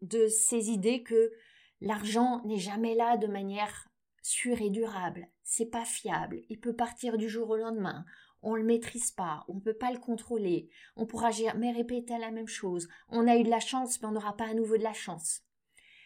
de 0.02 0.28
ces 0.28 0.72
idées 0.72 1.04
que 1.04 1.32
l'argent 1.80 2.42
n'est 2.46 2.58
jamais 2.58 2.96
là 2.96 3.16
de 3.16 3.28
manière 3.28 3.88
sûre 4.24 4.60
et 4.60 4.72
durable, 4.72 5.30
c'est 5.44 5.68
pas 5.68 5.86
fiable, 5.86 6.42
il 6.50 6.60
peut 6.60 6.76
partir 6.76 7.18
du 7.18 7.30
jour 7.30 7.50
au 7.52 7.56
lendemain, 7.56 8.06
on 8.42 8.56
le 8.56 8.64
maîtrise 8.64 9.12
pas, 9.12 9.46
on 9.48 9.56
ne 9.56 9.60
peut 9.60 9.78
pas 9.78 9.92
le 9.92 10.00
contrôler, 10.00 10.70
on 10.96 11.06
pourra 11.06 11.30
jamais 11.30 11.72
répéter 11.72 12.18
la 12.18 12.32
même 12.32 12.48
chose, 12.48 12.90
on 13.10 13.28
a 13.28 13.38
eu 13.38 13.44
de 13.44 13.50
la 13.50 13.60
chance 13.60 14.02
mais 14.02 14.08
on 14.08 14.14
n'aura 14.14 14.36
pas 14.36 14.48
à 14.48 14.54
nouveau 14.54 14.78
de 14.78 14.84
la 14.84 14.94
chance. 14.94 15.44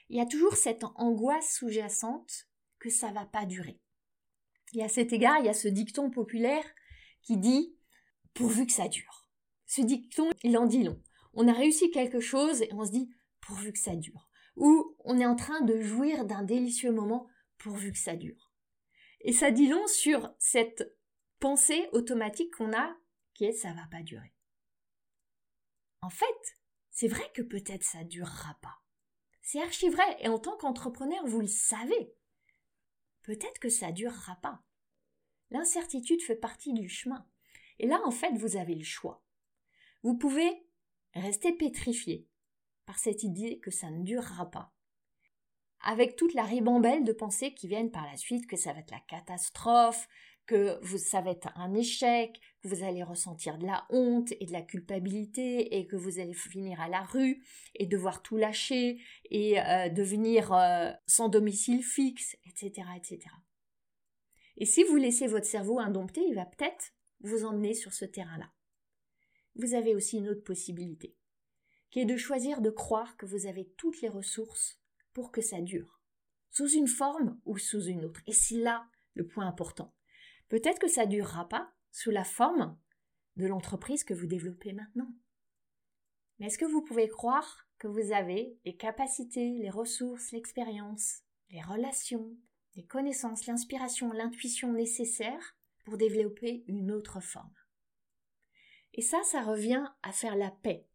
Il 0.10 0.18
y 0.18 0.22
a 0.22 0.26
toujours 0.26 0.56
cette 0.56 0.84
angoisse 0.96 1.56
sous-jacente 1.56 2.50
que 2.80 2.90
ça 2.90 3.12
va 3.12 3.26
pas 3.26 3.46
durer. 3.46 3.80
Et 4.74 4.84
à 4.84 4.90
cet 4.90 5.14
égard, 5.14 5.38
il 5.40 5.46
y 5.46 5.50
a 5.50 5.54
ce 5.54 5.68
dicton 5.68 6.10
populaire 6.10 6.66
qui 7.28 7.36
dit 7.36 7.76
pourvu 8.34 8.66
que 8.66 8.72
ça 8.72 8.88
dure. 8.88 9.28
Ce 9.66 9.82
dicton, 9.82 10.32
il 10.44 10.58
en 10.58 10.66
dit 10.66 10.84
long. 10.84 11.04
On 11.34 11.50
a 11.50 11.52
réussi 11.54 11.92
quelque 11.92 12.22
chose 12.22 12.62
et 12.62 12.70
on 12.72 12.86
se 12.86 12.92
dit 12.92 13.14
pourvu 13.42 13.74
que 13.74 13.80
ça 13.80 13.98
dure. 13.98 14.30
Ou 14.56 14.96
on 15.04 15.20
est 15.20 15.26
en 15.26 15.36
train 15.36 15.60
de 15.60 15.82
jouir 15.82 16.24
d'un 16.24 16.44
délicieux 16.44 16.94
moment 16.94 17.28
pourvu 17.58 17.92
que 17.92 17.98
ça 17.98 18.16
dure. 18.16 18.54
Et 19.20 19.34
ça 19.34 19.52
dit 19.52 19.68
long 19.68 19.86
sur 19.88 20.34
cette 20.40 20.98
pensée 21.40 21.90
automatique 21.92 22.56
qu'on 22.56 22.74
a 22.74 22.96
qui 23.34 23.44
est 23.44 23.52
ça 23.52 23.74
va 23.74 23.86
pas 23.92 24.04
durer. 24.04 24.34
En 26.02 26.10
fait, 26.10 26.58
c'est 26.92 27.10
vrai 27.10 27.30
que 27.36 27.42
peut-être 27.42 27.84
ça 27.84 28.06
durera 28.06 28.58
pas. 28.62 28.80
C'est 29.42 29.62
archi 29.62 29.90
vrai 29.90 30.16
et 30.22 30.30
en 30.30 30.40
tant 30.40 30.56
qu'entrepreneur, 30.56 31.26
vous 31.26 31.42
le 31.42 31.48
savez. 31.48 32.16
Peut-être 33.24 33.60
que 33.60 33.70
ça 33.70 33.92
durera 33.92 34.38
pas. 34.38 34.64
L'incertitude 35.52 36.22
fait 36.22 36.36
partie 36.36 36.74
du 36.74 36.90
chemin. 36.90 37.26
Et 37.80 37.88
là, 37.88 38.02
en 38.06 38.12
fait, 38.12 38.34
vous 38.38 38.58
avez 38.58 38.76
le 38.76 38.84
choix. 38.84 39.24
Vous 40.04 40.18
pouvez 40.18 40.66
rester 41.14 41.54
pétrifié 41.54 42.28
par 42.86 43.00
cette 43.00 43.24
idée 43.24 43.60
que 43.60 43.72
ça 43.72 43.90
ne 43.90 44.04
durera 44.04 44.50
pas 44.50 44.74
avec 45.82 46.16
toute 46.16 46.34
la 46.34 46.44
ribambelle 46.44 47.04
de 47.04 47.14
pensées 47.14 47.54
qui 47.54 47.68
viennent 47.68 47.92
par 47.92 48.06
la 48.06 48.18
suite, 48.18 48.48
que 48.48 48.58
ça 48.58 48.74
va 48.74 48.80
être 48.80 48.92
la 48.92 49.00
catastrophe, 49.08 50.08
que 50.46 50.80
vous, 50.82 50.98
ça 50.98 51.22
va 51.22 51.32
être 51.32 51.50
un 51.56 51.74
échec, 51.74 52.40
que 52.62 52.68
vous 52.68 52.84
allez 52.84 53.04
ressentir 53.04 53.58
de 53.58 53.66
la 53.66 53.86
honte 53.90 54.32
et 54.40 54.46
de 54.46 54.54
la 54.54 54.62
culpabilité 54.62 55.78
et 55.78 55.88
que 55.88 55.96
vous 55.96 56.20
allez 56.20 56.34
finir 56.34 56.80
à 56.80 56.88
la 56.88 57.02
rue 57.02 57.44
et 57.76 57.86
devoir 57.86 58.22
tout 58.22 58.38
lâcher 58.38 59.00
et 59.30 59.60
euh, 59.60 59.90
devenir 59.90 60.54
euh, 60.54 60.92
sans 61.06 61.28
domicile 61.28 61.84
fixe, 61.84 62.38
etc., 62.46 62.88
etc. 62.96 63.20
Et 64.58 64.66
si 64.66 64.84
vous 64.84 64.96
laissez 64.96 65.28
votre 65.28 65.46
cerveau 65.46 65.80
indompté, 65.80 66.22
il 66.22 66.36
va 66.36 66.46
peut-être 66.46 66.94
vous 67.22 67.46
emmener 67.46 67.74
sur 67.74 67.94
ce 67.94 68.06
terrain-là. 68.06 68.52
Vous 69.56 69.74
avez 69.74 69.96
aussi 69.96 70.18
une 70.18 70.30
autre 70.30 70.44
possibilité, 70.44 71.16
qui 71.90 72.00
est 72.00 72.06
de 72.06 72.18
choisir 72.18 72.62
de 72.62 72.70
croire 72.70 73.18
que 73.18 73.26
vous 73.26 73.46
avez 73.46 73.72
toutes 73.78 74.02
les 74.02 74.10
ressources 74.10 74.80
pour 75.14 75.32
que 75.32 75.42
ça 75.42 75.62
dure, 75.62 76.02
sous 76.52 76.70
une 76.70 76.88
forme 76.88 77.40
ou 77.46 77.58
sous 77.58 77.84
une 77.84 78.06
autre. 78.06 78.22
Et 78.28 78.34
c'est 78.34 78.58
là 78.58 78.88
le 79.14 79.28
point 79.28 79.48
important. 79.48 79.96
Peut-être 80.50 80.80
que 80.80 80.88
ça 80.88 81.06
durera 81.06 81.48
pas 81.48 81.72
sous 81.92 82.12
la 82.12 82.24
forme 82.24 82.78
de 83.36 83.48
l'entreprise 83.48 84.04
que 84.04 84.14
vous 84.14 84.28
développez 84.28 84.74
maintenant. 84.74 85.14
Mais 86.40 86.48
est-ce 86.48 86.58
que 86.58 86.66
vous 86.66 86.84
pouvez 86.84 87.08
croire 87.08 87.68
que 87.80 87.88
vous 87.88 88.12
avez 88.12 88.58
les 88.66 88.76
capacités, 88.76 89.58
les 89.60 89.70
ressources, 89.70 90.32
l'expérience, 90.32 91.22
les 91.50 91.62
relations, 91.62 92.38
connaissances, 92.86 93.46
l'inspiration, 93.46 94.12
l'intuition 94.12 94.72
nécessaires 94.72 95.58
pour 95.86 95.98
développer 95.98 96.64
une 96.68 96.92
autre 96.92 97.20
forme 97.20 97.56
Et 98.94 99.02
ça, 99.02 99.24
ça 99.24 99.42
revient 99.42 99.86
à 100.04 100.12
faire 100.12 100.36
la 100.36 100.52
paix. 100.52 100.88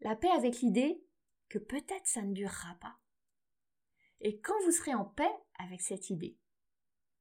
La 0.00 0.16
paix 0.16 0.30
avec 0.30 0.60
l'idée 0.60 1.02
que 1.48 1.58
peut-être 1.58 2.06
ça 2.06 2.22
ne 2.22 2.32
durera 2.32 2.74
pas. 2.80 2.98
Et 4.20 4.40
quand 4.40 4.58
vous 4.64 4.72
serez 4.72 4.94
en 4.94 5.04
paix 5.04 5.32
avec 5.58 5.80
cette 5.80 6.10
idée, 6.10 6.38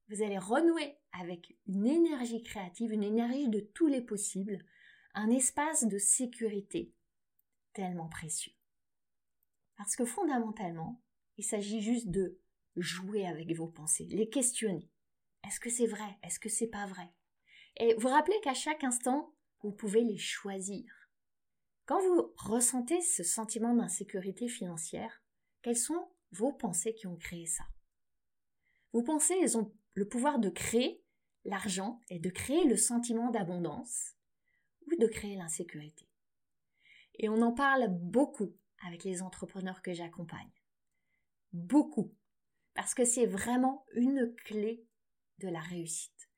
vous 0.10 0.22
allez 0.22 0.38
renouer 0.38 0.98
avec 1.12 1.58
une 1.68 1.88
énergie 1.88 2.44
créative, 2.44 2.92
une 2.92 3.04
énergie 3.04 3.50
de 3.50 3.60
tous 3.60 3.88
les 3.88 4.02
possibles, 4.02 4.64
un 5.14 5.30
espace 5.30 5.86
de 5.86 5.98
sécurité 5.98 6.94
tellement 7.74 8.08
précieux. 8.08 8.54
Parce 9.76 9.96
que 9.96 10.06
fondamentalement, 10.06 11.02
il 11.38 11.44
s'agit 11.44 11.82
juste 11.82 12.10
de 12.10 12.40
jouer 12.76 13.26
avec 13.26 13.52
vos 13.56 13.68
pensées, 13.68 14.06
les 14.10 14.30
questionner. 14.30 14.90
Est-ce 15.46 15.60
que 15.60 15.70
c'est 15.70 15.88
vrai? 15.88 16.18
Est-ce 16.24 16.40
que 16.40 16.50
c'est 16.50 16.68
pas 16.68 16.86
vrai? 16.88 17.12
Et 17.78 17.94
vous 17.96 18.08
rappelez 18.08 18.40
qu'à 18.42 18.54
chaque 18.54 18.84
instant, 18.84 19.34
vous 19.62 19.72
pouvez 19.72 20.04
les 20.04 20.18
choisir. 20.18 20.86
Quand 21.86 22.02
vous 22.02 22.34
ressentez 22.38 23.02
ce 23.02 23.24
sentiment 23.24 23.76
d'insécurité 23.76 24.48
financière, 24.48 25.22
quelles 25.62 25.78
sont 25.78 26.10
vos 26.32 26.52
pensées 26.52 26.96
qui 26.96 27.08
ont 27.08 27.18
créé 27.18 27.46
ça? 27.46 27.64
Vos 28.92 29.04
pensées, 29.04 29.38
elles 29.42 29.58
ont 29.58 29.74
le 29.94 30.08
pouvoir 30.08 30.40
de 30.40 30.50
créer 30.50 31.04
l'argent 31.44 32.02
et 32.10 32.20
de 32.20 32.30
créer 32.30 32.66
le 32.66 32.76
sentiment 32.76 33.30
d'abondance 33.30 34.16
ou 34.88 34.96
de 35.00 35.08
créer 35.08 35.36
l'insécurité. 35.36 36.08
Et 37.16 37.30
on 37.30 37.42
en 37.42 37.54
parle 37.54 37.88
beaucoup 37.90 38.56
avec 38.86 39.04
les 39.04 39.22
entrepreneurs 39.22 39.82
que 39.82 39.94
j'accompagne. 39.94 40.52
Beaucoup. 41.54 42.14
Parce 42.76 42.94
que 42.94 43.06
c'est 43.06 43.26
vraiment 43.26 43.86
une 43.94 44.36
clé 44.46 44.86
de 45.40 45.48
la 45.48 45.62
réussite. 45.62 46.30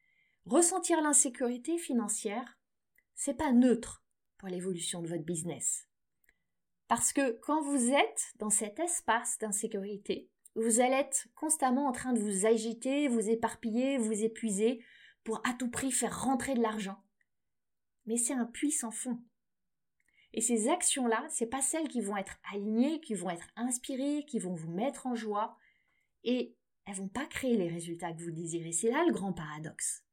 Ressentir 0.46 1.02
l'insécurité 1.02 1.78
financière, 1.78 2.58
c'est 3.16 3.34
pas 3.34 3.52
neutre 3.52 4.06
pour 4.38 4.48
l'évolution 4.48 5.02
de 5.02 5.08
votre 5.08 5.26
business. 5.26 5.88
Parce 6.88 7.12
que 7.12 7.32
quand 7.42 7.62
vous 7.62 7.92
êtes 7.92 8.34
dans 8.38 8.50
cet 8.50 8.80
espace 8.80 9.38
d'insécurité, 9.40 10.30
vous 10.56 10.80
allez 10.80 10.96
être 10.96 11.28
constamment 11.36 11.88
en 11.88 11.92
train 11.92 12.14
de 12.14 12.20
vous 12.20 12.46
agiter, 12.46 13.08
vous 13.08 13.30
éparpiller, 13.30 13.98
vous 13.98 14.24
épuiser 14.24 14.84
pour 15.24 15.42
à 15.46 15.54
tout 15.54 15.70
prix 15.70 15.92
faire 15.92 16.24
rentrer 16.24 16.54
de 16.54 16.62
l'argent. 16.62 17.04
Mais 18.06 18.18
c'est 18.18 18.34
un 18.34 18.46
puits 18.46 18.72
sans 18.72 18.92
fond. 18.92 19.22
Et 20.34 20.42
ces 20.42 20.70
actions-là, 20.70 21.26
c'est 21.30 21.48
pas 21.48 21.62
celles 21.62 21.88
qui 21.90 22.00
vont 22.00 22.16
être 22.16 22.38
alignées, 22.54 23.02
qui 23.02 23.16
vont 23.16 23.30
être 23.30 23.48
inspirées, 23.56 24.24
qui 24.28 24.40
vont 24.40 24.54
vous 24.54 24.72
mettre 24.72 25.08
en 25.08 25.16
joie, 25.16 25.58
et 26.28 26.56
elles 26.86 26.96
vont 26.96 27.08
pas 27.08 27.26
créer 27.26 27.58
les 27.58 27.70
résultats 27.70 28.12
que 28.12 28.22
vous 28.22 28.32
désirez. 28.32 28.74
C'est 28.74 28.92
là 28.92 29.04
le 29.06 29.14
grand 29.14 29.34
paradoxe. 29.34 30.04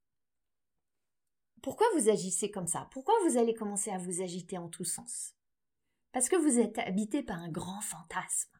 Pourquoi 1.60 1.86
vous 1.94 2.08
agissez 2.08 2.50
comme 2.50 2.68
ça? 2.68 2.88
Pourquoi 2.92 3.14
vous 3.24 3.36
allez 3.36 3.52
commencer 3.52 3.90
à 3.90 3.98
vous 3.98 4.22
agiter 4.22 4.56
en 4.56 4.68
tous 4.68 4.84
sens? 4.84 5.34
Parce 6.12 6.28
que 6.28 6.36
vous 6.36 6.60
êtes 6.60 6.78
habité 6.78 7.22
par 7.22 7.38
un 7.38 7.50
grand 7.50 7.80
fantasme. 7.80 8.56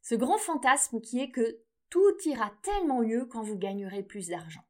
Ce 0.00 0.14
grand 0.14 0.38
fantasme 0.38 1.00
qui 1.00 1.18
est 1.18 1.30
que 1.30 1.60
tout 1.90 2.16
ira 2.24 2.52
tellement 2.62 3.02
mieux 3.02 3.26
quand 3.26 3.42
vous 3.42 3.58
gagnerez 3.58 4.04
plus 4.04 4.28
d'argent. 4.28 4.64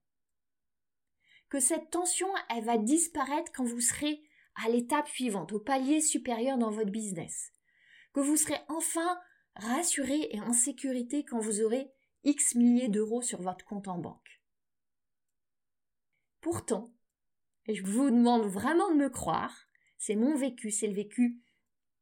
Que 1.51 1.61
cette 1.61 1.91
tension, 1.91 2.29
elle 2.49 2.65
va 2.65 2.79
disparaître 2.79 3.53
quand 3.53 3.65
vous 3.65 3.81
serez 3.81 4.23
à 4.55 4.71
l'étape 4.71 5.09
suivante, 5.09 5.53
au 5.53 5.61
palier 5.61 6.01
supérieur 6.01 6.57
dans 6.57 6.71
votre 6.71 6.91
business. 6.91 7.53
Que 8.15 8.21
vous 8.21 8.39
serez 8.39 8.59
enfin 8.69 9.21
rassuré 9.55 10.29
et 10.31 10.41
en 10.41 10.55
sécurité 10.55 11.25
quand 11.25 11.41
vous 11.41 11.61
aurez 11.61 11.93
X 12.27 12.57
milliers 12.57 12.89
d'euros 12.89 13.23
sur 13.23 13.41
votre 13.41 13.65
compte 13.65 13.87
en 13.87 13.99
banque. 13.99 14.43
Pourtant, 16.41 16.93
et 17.67 17.75
je 17.77 17.87
vous 17.87 18.11
demande 18.11 18.47
vraiment 18.47 18.91
de 18.91 18.97
me 18.97 19.09
croire, 19.09 19.69
c'est 19.97 20.17
mon 20.17 20.35
vécu, 20.35 20.73
c'est 20.73 20.89
le 20.89 20.93
vécu 20.93 21.41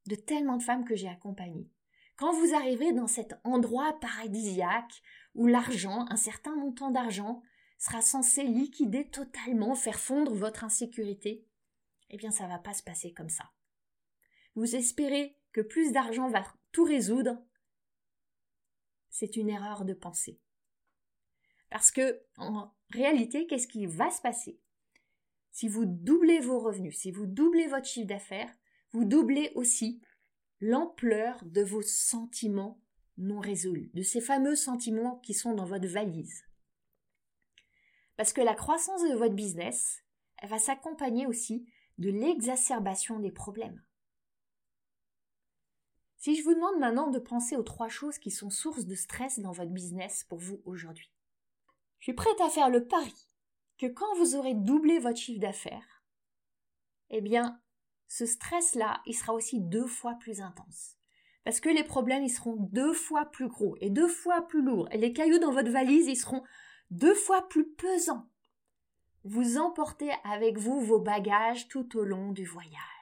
de 0.06 0.14
tellement 0.14 0.56
de 0.56 0.62
femmes 0.62 0.86
que 0.86 0.96
j'ai 0.96 1.08
accompagnées. 1.08 1.70
Quand 2.16 2.32
vous 2.32 2.54
arriverez 2.54 2.94
dans 2.94 3.06
cet 3.06 3.34
endroit 3.44 4.00
paradisiaque 4.00 5.02
où 5.34 5.46
l'argent, 5.46 6.06
un 6.08 6.16
certain 6.16 6.56
montant 6.56 6.90
d'argent, 6.90 7.42
sera 7.76 8.00
censé 8.00 8.44
liquider 8.44 9.10
totalement, 9.10 9.74
faire 9.74 10.00
fondre 10.00 10.32
votre 10.32 10.64
insécurité, 10.64 11.46
eh 12.08 12.16
bien 12.16 12.30
ça 12.30 12.46
va 12.46 12.58
pas 12.58 12.72
se 12.72 12.82
passer 12.82 13.12
comme 13.12 13.28
ça. 13.28 13.50
Vous 14.54 14.74
espérez 14.74 15.36
que 15.52 15.60
plus 15.60 15.92
d'argent 15.92 16.28
va 16.28 16.46
tout 16.72 16.84
résoudre, 16.84 17.36
c'est 19.14 19.36
une 19.36 19.48
erreur 19.48 19.84
de 19.84 19.94
pensée. 19.94 20.40
Parce 21.70 21.92
que, 21.92 22.20
en 22.36 22.72
réalité, 22.90 23.46
qu'est-ce 23.46 23.68
qui 23.68 23.86
va 23.86 24.10
se 24.10 24.20
passer? 24.20 24.60
Si 25.52 25.68
vous 25.68 25.84
doublez 25.86 26.40
vos 26.40 26.58
revenus, 26.58 26.98
si 26.98 27.12
vous 27.12 27.26
doublez 27.26 27.68
votre 27.68 27.86
chiffre 27.86 28.08
d'affaires, 28.08 28.52
vous 28.90 29.04
doublez 29.04 29.52
aussi 29.54 30.02
l'ampleur 30.60 31.38
de 31.44 31.62
vos 31.62 31.82
sentiments 31.82 32.80
non 33.16 33.38
résolus, 33.38 33.92
de 33.94 34.02
ces 34.02 34.20
fameux 34.20 34.56
sentiments 34.56 35.20
qui 35.20 35.32
sont 35.32 35.54
dans 35.54 35.64
votre 35.64 35.86
valise. 35.86 36.42
Parce 38.16 38.32
que 38.32 38.40
la 38.40 38.54
croissance 38.54 39.02
de 39.02 39.14
votre 39.14 39.34
business, 39.34 40.00
va 40.42 40.58
s'accompagner 40.58 41.26
aussi 41.26 41.66
de 41.98 42.10
l'exacerbation 42.10 43.20
des 43.20 43.30
problèmes. 43.30 43.80
Si 46.24 46.36
je 46.36 46.42
vous 46.42 46.54
demande 46.54 46.78
maintenant 46.78 47.10
de 47.10 47.18
penser 47.18 47.54
aux 47.54 47.62
trois 47.62 47.90
choses 47.90 48.16
qui 48.16 48.30
sont 48.30 48.48
sources 48.48 48.86
de 48.86 48.94
stress 48.94 49.40
dans 49.40 49.52
votre 49.52 49.72
business 49.72 50.24
pour 50.24 50.38
vous 50.38 50.62
aujourd'hui, 50.64 51.12
je 51.98 52.04
suis 52.04 52.14
prête 52.14 52.40
à 52.40 52.48
faire 52.48 52.70
le 52.70 52.86
pari 52.86 53.28
que 53.76 53.84
quand 53.84 54.16
vous 54.16 54.34
aurez 54.34 54.54
doublé 54.54 54.98
votre 54.98 55.18
chiffre 55.18 55.42
d'affaires, 55.42 56.02
eh 57.10 57.20
bien, 57.20 57.60
ce 58.08 58.24
stress-là, 58.24 59.02
il 59.04 59.12
sera 59.12 59.34
aussi 59.34 59.60
deux 59.60 59.86
fois 59.86 60.14
plus 60.14 60.40
intense. 60.40 60.96
Parce 61.44 61.60
que 61.60 61.68
les 61.68 61.84
problèmes, 61.84 62.24
ils 62.24 62.30
seront 62.30 62.56
deux 62.72 62.94
fois 62.94 63.26
plus 63.26 63.48
gros 63.48 63.76
et 63.82 63.90
deux 63.90 64.08
fois 64.08 64.46
plus 64.46 64.62
lourds. 64.62 64.88
Et 64.92 64.96
les 64.96 65.12
cailloux 65.12 65.40
dans 65.40 65.52
votre 65.52 65.70
valise, 65.70 66.06
ils 66.06 66.16
seront 66.16 66.42
deux 66.90 67.14
fois 67.14 67.46
plus 67.50 67.68
pesants. 67.68 68.30
Vous 69.24 69.58
emportez 69.58 70.10
avec 70.24 70.56
vous 70.56 70.80
vos 70.80 71.00
bagages 71.00 71.68
tout 71.68 71.98
au 71.98 72.04
long 72.04 72.32
du 72.32 72.46
voyage. 72.46 72.93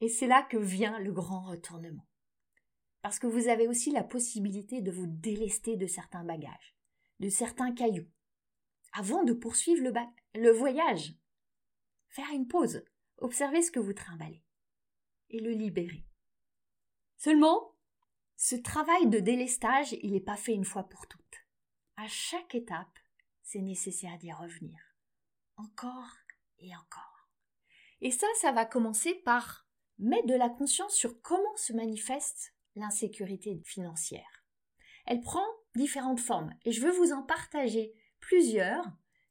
Et 0.00 0.08
c'est 0.08 0.26
là 0.26 0.42
que 0.42 0.56
vient 0.56 0.98
le 0.98 1.12
grand 1.12 1.42
retournement. 1.42 2.06
Parce 3.02 3.18
que 3.18 3.26
vous 3.26 3.48
avez 3.48 3.68
aussi 3.68 3.90
la 3.90 4.02
possibilité 4.02 4.82
de 4.82 4.90
vous 4.90 5.06
délester 5.06 5.76
de 5.76 5.86
certains 5.86 6.24
bagages, 6.24 6.76
de 7.18 7.28
certains 7.28 7.72
cailloux, 7.72 8.08
avant 8.92 9.24
de 9.24 9.32
poursuivre 9.32 9.82
le, 10.34 10.50
voyage. 10.50 11.14
Faire 12.08 12.30
une 12.32 12.48
pause, 12.48 12.82
observer 13.18 13.62
ce 13.62 13.70
que 13.70 13.80
vous 13.80 13.92
trimballez, 13.92 14.42
et 15.30 15.40
le 15.40 15.50
libérer. 15.50 16.04
Seulement, 17.16 17.74
ce 18.36 18.56
travail 18.56 19.08
de 19.08 19.18
délestage, 19.18 19.92
il 20.02 20.12
n'est 20.12 20.20
pas 20.20 20.36
fait 20.36 20.54
une 20.54 20.64
fois 20.64 20.84
pour 20.84 21.06
toutes. 21.06 21.46
À 21.96 22.08
chaque 22.08 22.54
étape, 22.54 22.98
c'est 23.42 23.60
nécessaire 23.60 24.16
d'y 24.18 24.32
revenir. 24.32 24.78
Encore 25.56 26.16
et 26.58 26.74
encore. 26.74 27.28
Et 28.00 28.10
ça, 28.10 28.26
ça 28.40 28.52
va 28.52 28.64
commencer 28.64 29.14
par 29.14 29.66
mettre 30.00 30.26
de 30.26 30.34
la 30.34 30.48
conscience 30.48 30.94
sur 30.94 31.20
comment 31.20 31.56
se 31.56 31.72
manifeste 31.72 32.54
l'insécurité 32.74 33.60
financière. 33.64 34.44
Elle 35.06 35.20
prend 35.20 35.44
différentes 35.74 36.20
formes 36.20 36.54
et 36.64 36.72
je 36.72 36.80
veux 36.80 36.92
vous 36.92 37.12
en 37.12 37.22
partager 37.22 37.92
plusieurs 38.18 38.84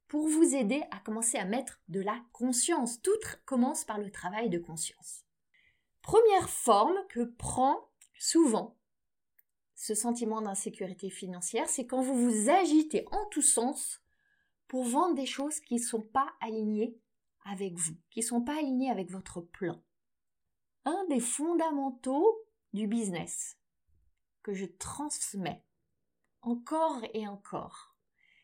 pour 0.07 0.27
vous 0.27 0.55
aider 0.55 0.83
à 0.91 0.99
commencer 0.99 1.38
à 1.38 1.45
mettre 1.45 1.81
de 1.88 1.99
la 2.01 2.19
conscience. 2.33 3.01
Tout 3.01 3.11
commence 3.45 3.83
par 3.83 3.99
le 3.99 4.11
travail 4.11 4.49
de 4.49 4.59
conscience. 4.59 5.25
Première 6.01 6.49
forme 6.49 6.97
que 7.09 7.23
prend 7.23 7.89
souvent 8.17 8.77
ce 9.75 9.95
sentiment 9.95 10.41
d'insécurité 10.41 11.09
financière, 11.09 11.70
c'est 11.70 11.85
quand 11.85 12.01
vous 12.01 12.15
vous 12.15 12.50
agitez 12.50 13.05
en 13.11 13.25
tous 13.27 13.41
sens 13.41 14.01
pour 14.67 14.83
vendre 14.83 15.15
des 15.15 15.25
choses 15.25 15.59
qui 15.61 15.75
ne 15.75 15.79
sont 15.79 16.01
pas 16.01 16.27
alignées 16.41 16.98
avec 17.46 17.75
vous, 17.75 17.96
qui 18.09 18.20
ne 18.20 18.25
sont 18.25 18.41
pas 18.41 18.57
alignées 18.57 18.91
avec 18.91 19.09
votre 19.09 19.39
plan 19.39 19.81
un 20.85 21.05
des 21.09 21.20
fondamentaux 21.20 22.46
du 22.74 22.87
business 22.87 23.57
que 24.44 24.53
je 24.53 24.65
transmets 24.65 25.63
encore 26.42 27.01
et 27.13 27.27
encore, 27.27 27.96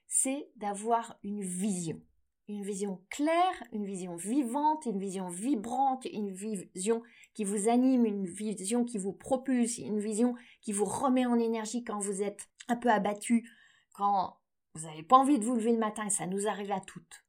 c'est 0.08 0.50
d'avoir 0.56 1.18
une 1.24 1.42
vision. 1.42 2.02
Une 2.48 2.64
vision 2.64 3.04
claire, 3.10 3.64
une 3.72 3.86
vision 3.86 4.16
vivante, 4.16 4.86
une 4.86 5.00
vision 5.00 5.30
vibrante, 5.30 6.06
une 6.06 6.32
vision 6.32 7.02
qui 7.34 7.44
vous 7.44 7.70
anime, 7.70 8.06
une 8.06 8.28
vision 8.28 8.86
qui 8.86 9.00
vous 9.00 9.14
propulse, 9.14 9.80
une 9.80 10.00
vision 10.00 10.36
qui 10.62 10.72
vous 10.72 10.86
remet 10.86 11.26
en 11.26 11.40
énergie 11.40 11.84
quand 11.84 11.98
vous 11.98 12.22
êtes 12.22 12.48
un 12.68 12.76
peu 12.76 12.92
abattu, 12.92 13.50
quand 13.94 14.38
vous 14.76 14.86
n'avez 14.86 15.02
pas 15.02 15.18
envie 15.18 15.40
de 15.40 15.46
vous 15.46 15.56
lever 15.56 15.72
le 15.72 15.80
matin, 15.80 16.06
et 16.06 16.12
ça 16.12 16.28
nous 16.28 16.48
arrive 16.48 16.72
à 16.72 16.82
toutes. 16.82 17.26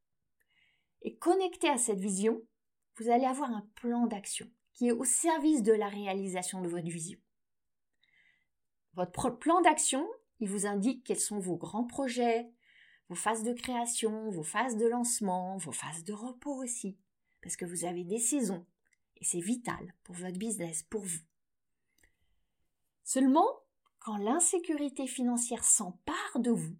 Et 1.01 1.17
connecté 1.17 1.69
à 1.69 1.79
cette 1.79 2.01
vision, 2.01 2.43
vous 2.99 3.09
allez 3.09 3.25
avoir 3.25 3.51
un 3.51 3.67
plan 3.75 4.07
d'action 4.07 4.51
qui 4.77 4.89
est 4.89 4.93
au 4.93 5.05
service 5.05 5.63
de 5.63 5.73
la 5.73 5.89
réalisation 5.89 6.63
de 6.63 6.69
votre 6.69 6.87
vision. 6.87 7.19
Votre 8.95 9.31
plan 9.31 9.61
d'action, 9.63 10.09
il 10.39 10.49
vous 10.49 10.67
indique 10.67 11.03
quels 11.03 11.21
sont 11.21 11.39
vos 11.39 11.57
grands 11.57 11.87
projets, 11.87 12.49
vos 13.09 13.15
phases 13.15 13.43
de 13.43 13.53
création, 13.53 14.31
vos 14.31 14.43
phases 14.43 14.77
de 14.77 14.87
lancement, 14.87 15.57
vos 15.57 15.73
phases 15.73 16.05
de 16.05 16.13
repos 16.13 16.63
aussi, 16.63 16.97
parce 17.43 17.57
que 17.57 17.65
vous 17.65 17.85
avez 17.85 18.05
des 18.05 18.19
saisons, 18.19 18.67
et 19.17 19.25
c'est 19.25 19.41
vital 19.41 19.95
pour 20.05 20.15
votre 20.15 20.39
business, 20.39 20.83
pour 20.83 21.03
vous. 21.03 21.21
Seulement, 23.03 23.49
quand 23.99 24.17
l'insécurité 24.19 25.07
financière 25.07 25.65
s'empare 25.65 26.39
de 26.39 26.51
vous, 26.51 26.77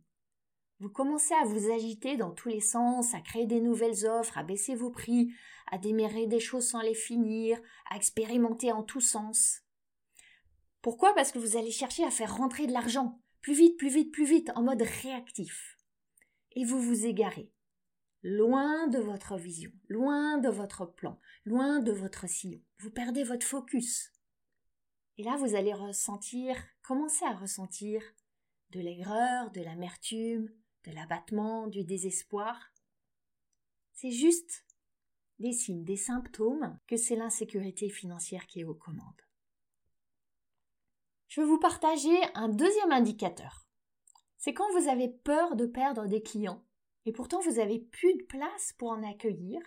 vous 0.81 0.91
commencez 0.91 1.33
à 1.35 1.45
vous 1.45 1.71
agiter 1.71 2.17
dans 2.17 2.33
tous 2.33 2.49
les 2.49 2.61
sens, 2.61 3.15
à 3.15 3.21
créer 3.21 3.47
des 3.47 3.61
nouvelles 3.61 4.07
offres, 4.07 4.37
à 4.37 4.43
baisser 4.43 4.75
vos 4.75 4.91
prix, 4.91 5.33
à 5.71 5.79
démérer 5.79 6.27
des 6.27 6.41
choses 6.41 6.69
sans 6.69 6.83
les 6.83 6.95
finir, 6.95 7.59
à 7.91 7.97
expérimenter 7.97 8.73
en 8.73 8.83
tous 8.83 9.01
sens. 9.01 9.63
Pourquoi? 10.83 11.15
Parce 11.15 11.33
que 11.33 11.39
vous 11.39 11.57
allez 11.57 11.71
chercher 11.71 12.05
à 12.05 12.11
faire 12.11 12.37
rentrer 12.37 12.67
de 12.67 12.73
l'argent, 12.73 13.21
plus 13.41 13.55
vite, 13.55 13.79
plus 13.79 13.89
vite, 13.89 14.13
plus 14.13 14.27
vite, 14.27 14.51
en 14.55 14.63
mode 14.63 14.83
réactif. 14.83 15.79
Et 16.53 16.65
vous 16.65 16.81
vous 16.81 17.07
égarez. 17.07 17.51
Loin 18.23 18.87
de 18.89 18.99
votre 18.99 19.37
vision, 19.37 19.71
loin 19.89 20.39
de 20.39 20.49
votre 20.49 20.85
plan, 20.85 21.19
loin 21.45 21.81
de 21.81 21.93
votre 21.93 22.29
sillon. 22.29 22.61
Vous 22.81 22.91
perdez 22.91 23.25
votre 23.25 23.47
focus. 23.47 24.13
Et 25.17 25.23
là, 25.23 25.37
vous 25.37 25.55
allez 25.55 25.73
ressentir, 25.73 26.57
commencer 26.83 27.25
à 27.25 27.35
ressentir 27.35 28.03
de 28.71 28.81
l'aigreur, 28.81 29.51
de 29.53 29.63
l'amertume, 29.63 30.51
de 30.87 30.93
l'abattement, 30.95 31.67
du 31.67 31.85
désespoir. 31.85 32.73
C'est 33.93 34.11
juste 34.11 34.65
des 35.39 35.53
signes, 35.53 35.85
des 35.85 35.97
symptômes 35.97 36.79
que 36.87 36.97
c'est 36.97 37.17
l'insécurité 37.17 37.89
financière 37.91 38.47
qui 38.47 38.61
est 38.61 38.65
aux 38.65 38.75
commandes. 38.75 39.23
Je 41.29 41.41
vais 41.41 41.47
vous 41.47 41.59
partager 41.59 42.17
un 42.35 42.49
deuxième 42.49 42.93
indicateur. 42.93 43.67
C'est 44.39 44.55
quand 44.55 44.71
vous 44.79 44.89
avez 44.89 45.09
peur 45.09 45.57
de 45.57 45.67
perdre 45.67 46.07
des 46.07 46.23
clients 46.23 46.65
et 47.05 47.13
pourtant 47.13 47.41
vous 47.41 47.59
avez 47.59 47.79
plus 47.79 48.15
de 48.15 48.23
place 48.25 48.73
pour 48.79 48.91
en 48.91 49.03
accueillir 49.03 49.61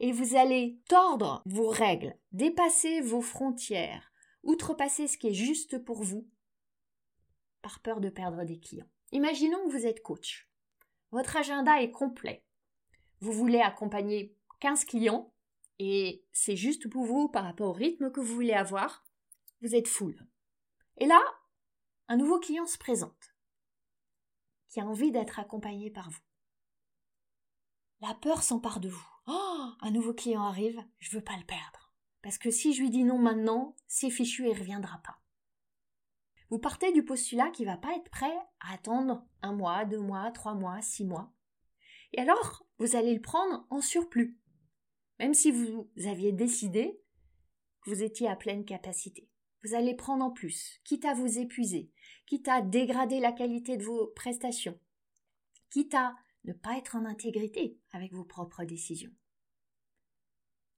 et 0.00 0.12
vous 0.12 0.36
allez 0.36 0.80
tordre 0.88 1.42
vos 1.46 1.68
règles, 1.68 2.16
dépasser 2.32 3.00
vos 3.00 3.22
frontières, 3.22 4.12
outrepasser 4.42 5.06
ce 5.06 5.16
qui 5.16 5.28
est 5.28 5.34
juste 5.34 5.78
pour 5.78 6.02
vous 6.02 6.28
par 7.62 7.80
peur 7.80 8.00
de 8.00 8.10
perdre 8.10 8.44
des 8.44 8.58
clients. 8.58 8.90
Imaginons 9.12 9.66
que 9.66 9.72
vous 9.72 9.86
êtes 9.86 10.02
coach. 10.02 10.48
Votre 11.10 11.36
agenda 11.36 11.82
est 11.82 11.90
complet. 11.90 12.44
Vous 13.20 13.32
voulez 13.32 13.60
accompagner 13.60 14.36
15 14.60 14.86
clients 14.86 15.32
et 15.78 16.24
c'est 16.32 16.56
juste 16.56 16.88
pour 16.88 17.04
vous 17.04 17.28
par 17.28 17.44
rapport 17.44 17.68
au 17.68 17.72
rythme 17.72 18.10
que 18.10 18.20
vous 18.20 18.34
voulez 18.34 18.54
avoir. 18.54 19.04
Vous 19.60 19.74
êtes 19.74 19.88
full. 19.88 20.26
Et 20.96 21.06
là, 21.06 21.20
un 22.08 22.16
nouveau 22.16 22.40
client 22.40 22.66
se 22.66 22.78
présente 22.78 23.36
qui 24.68 24.80
a 24.80 24.86
envie 24.86 25.12
d'être 25.12 25.38
accompagné 25.38 25.90
par 25.90 26.08
vous. 26.10 26.22
La 28.00 28.14
peur 28.14 28.42
s'empare 28.42 28.80
de 28.80 28.88
vous. 28.88 29.06
Oh, 29.26 29.70
un 29.80 29.90
nouveau 29.90 30.14
client 30.14 30.42
arrive, 30.42 30.82
je 30.98 31.10
veux 31.10 31.22
pas 31.22 31.36
le 31.36 31.44
perdre. 31.44 31.92
Parce 32.22 32.38
que 32.38 32.50
si 32.50 32.72
je 32.72 32.80
lui 32.80 32.90
dis 32.90 33.04
non 33.04 33.18
maintenant, 33.18 33.76
c'est 33.86 34.10
fichu 34.10 34.46
et 34.46 34.50
il 34.50 34.58
reviendra 34.58 34.98
pas. 34.98 35.21
Vous 36.52 36.58
partez 36.58 36.92
du 36.92 37.02
postulat 37.02 37.48
qu'il 37.48 37.64
va 37.64 37.78
pas 37.78 37.96
être 37.96 38.10
prêt 38.10 38.36
à 38.60 38.74
attendre 38.74 39.26
un 39.40 39.54
mois, 39.54 39.86
deux 39.86 40.02
mois, 40.02 40.30
trois 40.32 40.52
mois, 40.52 40.82
six 40.82 41.02
mois. 41.02 41.32
Et 42.12 42.20
alors, 42.20 42.66
vous 42.76 42.94
allez 42.94 43.14
le 43.14 43.22
prendre 43.22 43.66
en 43.70 43.80
surplus. 43.80 44.38
Même 45.18 45.32
si 45.32 45.50
vous 45.50 45.90
aviez 46.04 46.30
décidé 46.30 47.00
que 47.80 47.88
vous 47.88 48.02
étiez 48.02 48.28
à 48.28 48.36
pleine 48.36 48.66
capacité. 48.66 49.30
Vous 49.64 49.72
allez 49.72 49.94
prendre 49.94 50.26
en 50.26 50.30
plus, 50.30 50.78
quitte 50.84 51.06
à 51.06 51.14
vous 51.14 51.38
épuiser, 51.38 51.90
quitte 52.26 52.48
à 52.48 52.60
dégrader 52.60 53.18
la 53.18 53.32
qualité 53.32 53.78
de 53.78 53.84
vos 53.84 54.08
prestations, 54.08 54.78
quitte 55.70 55.94
à 55.94 56.14
ne 56.44 56.52
pas 56.52 56.76
être 56.76 56.96
en 56.96 57.06
intégrité 57.06 57.78
avec 57.92 58.12
vos 58.12 58.24
propres 58.24 58.64
décisions. 58.64 59.14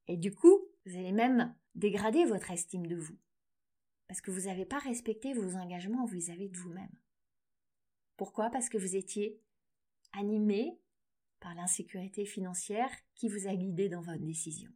Et 0.07 0.19
du 0.19 0.33
coup, 0.33 0.69
vous 0.87 0.97
allez 0.97 1.11
même 1.11 1.53
dégrader 1.75 2.27
votre 2.27 2.53
estime 2.53 2.87
de 2.87 2.95
vous. 2.95 3.19
Parce 4.09 4.21
que 4.21 4.31
vous 4.31 4.43
n'avez 4.43 4.67
pas 4.67 4.79
respecté 4.79 5.33
vos 5.33 5.57
engagements 5.57 6.05
vis-à-vis 6.05 6.49
de 6.49 6.57
vous-même. 6.57 6.95
Pourquoi? 8.17 8.51
Parce 8.51 8.69
que 8.69 8.79
vous 8.79 8.97
étiez 8.97 9.41
animé 10.13 10.79
par 11.41 11.55
l'insécurité 11.55 12.25
financière 12.25 12.91
qui 13.15 13.29
vous 13.29 13.47
a 13.49 13.55
guidé 13.55 13.89
dans 13.89 14.03
votre 14.03 14.25
décision. 14.25 14.71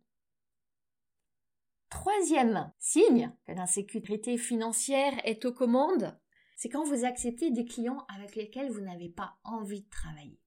Troisième 1.88 2.71
signe 2.79 3.33
que 3.47 3.53
l'insécurité 3.53 4.37
financière 4.37 5.14
est 5.25 5.45
aux 5.45 5.53
commandes, 5.53 6.19
c'est 6.57 6.69
quand 6.69 6.85
vous 6.85 7.05
acceptez 7.05 7.51
des 7.51 7.64
clients 7.64 8.05
avec 8.14 8.35
lesquels 8.35 8.71
vous 8.71 8.81
n'avez 8.81 9.09
pas 9.09 9.38
envie 9.45 9.83
de 9.83 9.88
travailler. 9.88 10.41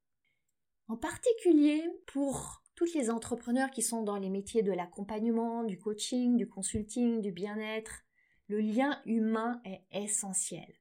En 0.88 0.98
particulier 0.98 1.84
pour 2.06 2.62
tous 2.76 2.94
les 2.94 3.10
entrepreneurs 3.10 3.72
qui 3.72 3.82
sont 3.82 4.04
dans 4.04 4.17
les 4.17 4.30
métiers 4.30 4.62
de 4.62 4.72
l'accompagnement, 4.72 5.63
du 5.63 5.80
coaching, 5.80 6.36
du 6.36 6.48
consulting, 6.48 7.22
du 7.22 7.32
bien-être, 7.32 8.04
le 8.47 8.60
lien 8.60 9.01
humain 9.06 9.62
est 9.65 9.84
essentiel. 9.91 10.73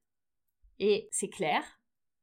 Et 0.78 1.08
c'est 1.12 1.28
clair, 1.28 1.62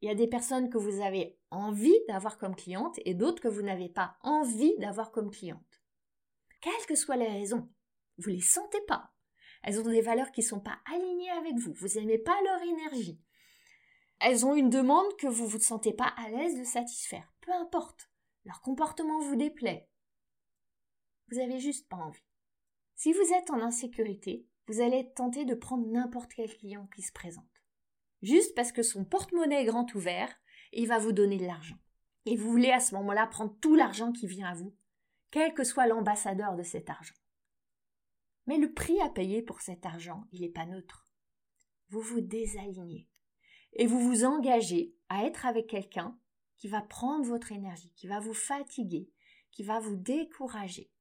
il 0.01 0.09
y 0.09 0.11
a 0.11 0.15
des 0.15 0.27
personnes 0.27 0.69
que 0.69 0.77
vous 0.77 1.01
avez 1.01 1.39
envie 1.49 1.97
d'avoir 2.07 2.37
comme 2.37 2.55
clientes 2.55 2.99
et 3.05 3.13
d'autres 3.13 3.41
que 3.41 3.47
vous 3.47 3.61
n'avez 3.61 3.89
pas 3.89 4.17
envie 4.21 4.77
d'avoir 4.77 5.11
comme 5.11 5.31
clientes. 5.31 5.81
Quelles 6.61 6.85
que 6.87 6.95
soient 6.95 7.17
les 7.17 7.27
raisons, 7.27 7.69
vous 8.17 8.29
les 8.29 8.41
sentez 8.41 8.81
pas. 8.87 9.13
Elles 9.63 9.79
ont 9.79 9.89
des 9.89 10.01
valeurs 10.01 10.31
qui 10.31 10.41
ne 10.41 10.45
sont 10.45 10.59
pas 10.59 10.79
alignées 10.85 11.31
avec 11.31 11.55
vous. 11.55 11.73
Vous 11.73 11.99
n'aimez 11.99 12.19
pas 12.19 12.39
leur 12.43 12.61
énergie. 12.61 13.19
Elles 14.19 14.45
ont 14.45 14.55
une 14.55 14.69
demande 14.69 15.15
que 15.17 15.27
vous 15.27 15.45
ne 15.45 15.49
vous 15.49 15.59
sentez 15.59 15.93
pas 15.93 16.13
à 16.17 16.29
l'aise 16.29 16.57
de 16.57 16.63
satisfaire. 16.63 17.31
Peu 17.41 17.51
importe. 17.51 18.09
Leur 18.45 18.61
comportement 18.61 19.19
vous 19.19 19.35
déplaît. 19.35 19.89
Vous 21.29 21.39
avez 21.39 21.59
juste 21.59 21.87
pas 21.89 21.97
envie. 21.97 22.23
Si 22.95 23.13
vous 23.13 23.33
êtes 23.33 23.51
en 23.51 23.61
insécurité, 23.61 24.47
vous 24.67 24.81
allez 24.81 24.97
être 24.97 25.15
tenté 25.15 25.45
de 25.45 25.55
prendre 25.55 25.87
n'importe 25.87 26.33
quel 26.33 26.55
client 26.55 26.87
qui 26.95 27.01
se 27.01 27.11
présente. 27.11 27.45
Juste 28.21 28.55
parce 28.55 28.71
que 28.71 28.83
son 28.83 29.05
porte-monnaie 29.05 29.61
est 29.61 29.65
grand 29.65 29.93
ouvert 29.95 30.33
et 30.73 30.81
il 30.81 30.87
va 30.87 30.99
vous 30.99 31.13
donner 31.13 31.37
de 31.37 31.45
l'argent. 31.45 31.77
Et 32.25 32.35
vous 32.35 32.49
voulez 32.49 32.71
à 32.71 32.79
ce 32.79 32.95
moment-là 32.95 33.27
prendre 33.27 33.57
tout 33.59 33.75
l'argent 33.75 34.11
qui 34.11 34.27
vient 34.27 34.49
à 34.49 34.55
vous, 34.55 34.75
quel 35.31 35.53
que 35.53 35.63
soit 35.63 35.87
l'ambassadeur 35.87 36.55
de 36.55 36.63
cet 36.63 36.89
argent. 36.89 37.15
Mais 38.45 38.57
le 38.57 38.73
prix 38.73 38.99
à 39.01 39.09
payer 39.09 39.41
pour 39.41 39.61
cet 39.61 39.85
argent, 39.85 40.25
il 40.31 40.41
n'est 40.41 40.49
pas 40.49 40.65
neutre. 40.65 41.05
Vous 41.89 42.01
vous 42.01 42.21
désalignez 42.21 43.07
et 43.73 43.85
vous 43.85 43.99
vous 43.99 44.25
engagez 44.25 44.95
à 45.09 45.25
être 45.25 45.45
avec 45.45 45.67
quelqu'un 45.67 46.17
qui 46.57 46.67
va 46.67 46.81
prendre 46.81 47.25
votre 47.25 47.51
énergie, 47.51 47.93
qui 47.95 48.07
va 48.07 48.19
vous 48.19 48.33
fatiguer, 48.33 49.09
qui 49.51 49.63
va 49.63 49.79
vous 49.79 49.95
décourager, 49.95 50.91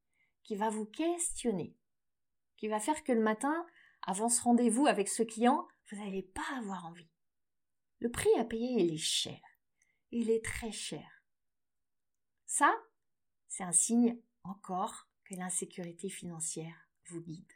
qui 0.42 0.54
va 0.54 0.70
vous 0.70 0.86
questionner, 0.86 1.74
qui 2.56 2.68
va 2.68 2.80
faire 2.80 3.04
que 3.04 3.12
le 3.12 3.20
matin, 3.20 3.66
avant 4.02 4.28
ce 4.28 4.42
rendez-vous 4.42 4.86
avec 4.86 5.08
ce 5.08 5.22
client, 5.22 5.66
vous 5.90 5.98
n'allez 5.98 6.22
pas 6.22 6.56
avoir 6.56 6.86
envie. 6.86 7.10
Le 8.00 8.10
prix 8.10 8.34
à 8.38 8.44
payer, 8.44 8.82
il 8.82 8.94
est 8.94 8.98
cher. 8.98 9.40
Il 10.10 10.30
est 10.30 10.44
très 10.44 10.72
cher. 10.72 11.22
Ça, 12.46 12.74
c'est 13.48 13.64
un 13.64 13.72
signe 13.72 14.20
encore 14.44 15.08
que 15.24 15.34
l'insécurité 15.34 16.08
financière 16.08 16.88
vous 17.08 17.20
guide. 17.20 17.52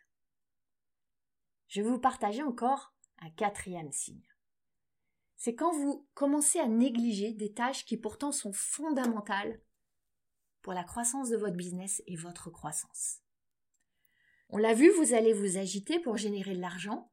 Je 1.69 1.83
vais 1.83 1.89
vous 1.89 2.01
partager 2.01 2.43
encore 2.43 2.95
un 3.19 3.31
quatrième 3.31 3.93
signe. 3.93 4.27
C'est 5.37 5.55
quand 5.55 5.73
vous 5.73 6.07
commencez 6.15 6.59
à 6.59 6.67
négliger 6.67 7.33
des 7.33 7.53
tâches 7.53 7.85
qui 7.85 7.97
pourtant 7.97 8.33
sont 8.33 8.53
fondamentales 8.53 9.61
pour 10.63 10.75
la 10.75 10.85
croissance 10.85 11.31
de 11.31 11.37
votre 11.37 11.57
business 11.57 12.03
et 12.07 12.17
votre 12.17 12.51
croissance. 12.51 13.23
On 14.53 14.59
l'a 14.59 14.75
vu, 14.75 14.91
vous 14.91 15.15
allez 15.15 15.33
vous 15.33 15.59
agiter 15.59 16.01
pour 16.01 16.17
générer 16.17 16.55
de 16.55 16.61
l'argent. 16.61 17.13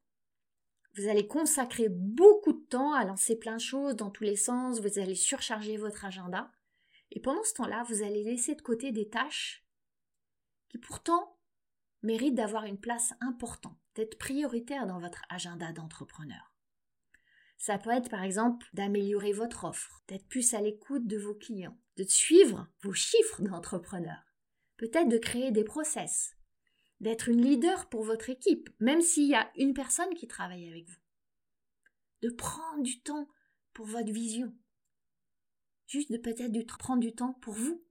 Vous 0.96 1.08
allez 1.08 1.28
consacrer 1.28 1.88
beaucoup 1.88 2.54
de 2.54 2.66
temps 2.66 2.94
à 2.94 3.06
lancer 3.06 3.38
plein 3.38 3.58
de 3.58 3.62
choses 3.62 3.96
dans 3.96 4.10
tous 4.10 4.24
les 4.24 4.36
sens, 4.36 4.82
vous 4.82 4.98
allez 4.98 5.14
surcharger 5.14 5.78
votre 5.78 6.04
agenda. 6.04 6.52
Et 7.12 7.20
pendant 7.20 7.44
ce 7.44 7.54
temps-là, 7.54 7.84
vous 7.88 8.02
allez 8.02 8.24
laisser 8.24 8.56
de 8.56 8.62
côté 8.62 8.92
des 8.92 9.08
tâches 9.08 9.64
qui 10.70 10.80
pourtant 10.80 11.38
mérite 12.02 12.34
d'avoir 12.34 12.66
une 12.66 12.80
place 12.80 13.14
importante, 13.22 13.78
d'être 13.94 14.18
prioritaire 14.18 14.88
dans 14.88 15.00
votre 15.00 15.22
agenda 15.30 15.72
d'entrepreneur. 15.72 16.56
Ça 17.60 17.78
peut 17.78 17.92
être 17.92 18.10
par 18.10 18.24
exemple 18.24 18.66
d'améliorer 18.74 19.32
votre 19.32 19.66
offre, 19.66 20.04
d'être 20.08 20.28
plus 20.28 20.56
à 20.56 20.62
l'écoute 20.62 21.06
de 21.06 21.18
vos 21.18 21.36
clients, 21.36 21.78
de 21.98 22.04
suivre 22.04 22.68
vos 22.82 22.94
chiffres 22.94 23.44
d'entrepreneur, 23.44 24.26
peut-être 24.78 25.10
de 25.10 25.18
créer 25.18 25.52
des 25.52 25.64
process, 25.64 26.37
d'être 27.00 27.30
une 27.30 27.42
leader 27.42 27.90
pour 27.90 28.04
votre 28.04 28.30
équipe, 28.30 28.70
même 28.80 29.02
s'il 29.02 29.28
y 29.28 29.36
a 29.36 29.52
une 29.56 29.74
personne 29.74 30.14
qui 30.16 30.28
travaille 30.28 30.68
avec 30.68 30.88
vous, 30.88 31.00
de 32.22 32.30
prendre 32.30 32.84
du 32.84 33.02
temps 33.02 33.28
pour 33.74 33.86
votre 33.86 34.12
vision, 34.12 34.56
juste 35.86 36.12
de 36.12 36.18
peut-être 36.18 36.78
prendre 36.78 37.02
du 37.02 37.14
temps 37.14 37.34
pour 37.42 37.54
vous, 37.54 37.84